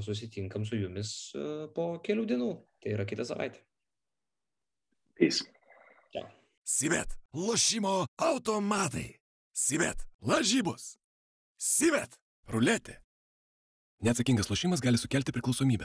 susitinkam 0.01 0.65
su 0.65 0.77
jumis 0.77 1.33
e, 1.33 1.67
po 1.75 1.95
kelių 2.05 2.25
dienų. 2.29 2.49
Tai 2.81 2.93
yra 2.93 3.05
kitą 3.09 3.25
savaitę. 3.25 3.59
Peace. 5.17 5.43
Ciao. 6.13 6.29
Sivet, 6.63 7.17
lošimo 7.33 8.05
automatai. 8.17 9.17
Sivet, 9.53 10.05
lažybos. 10.21 10.95
Sivet, 11.57 12.19
ruletė. 12.47 12.99
Neatsakingas 14.05 14.49
lošimas 14.51 14.81
gali 14.83 14.97
sukelti 15.01 15.33
priklausomybę. 15.33 15.83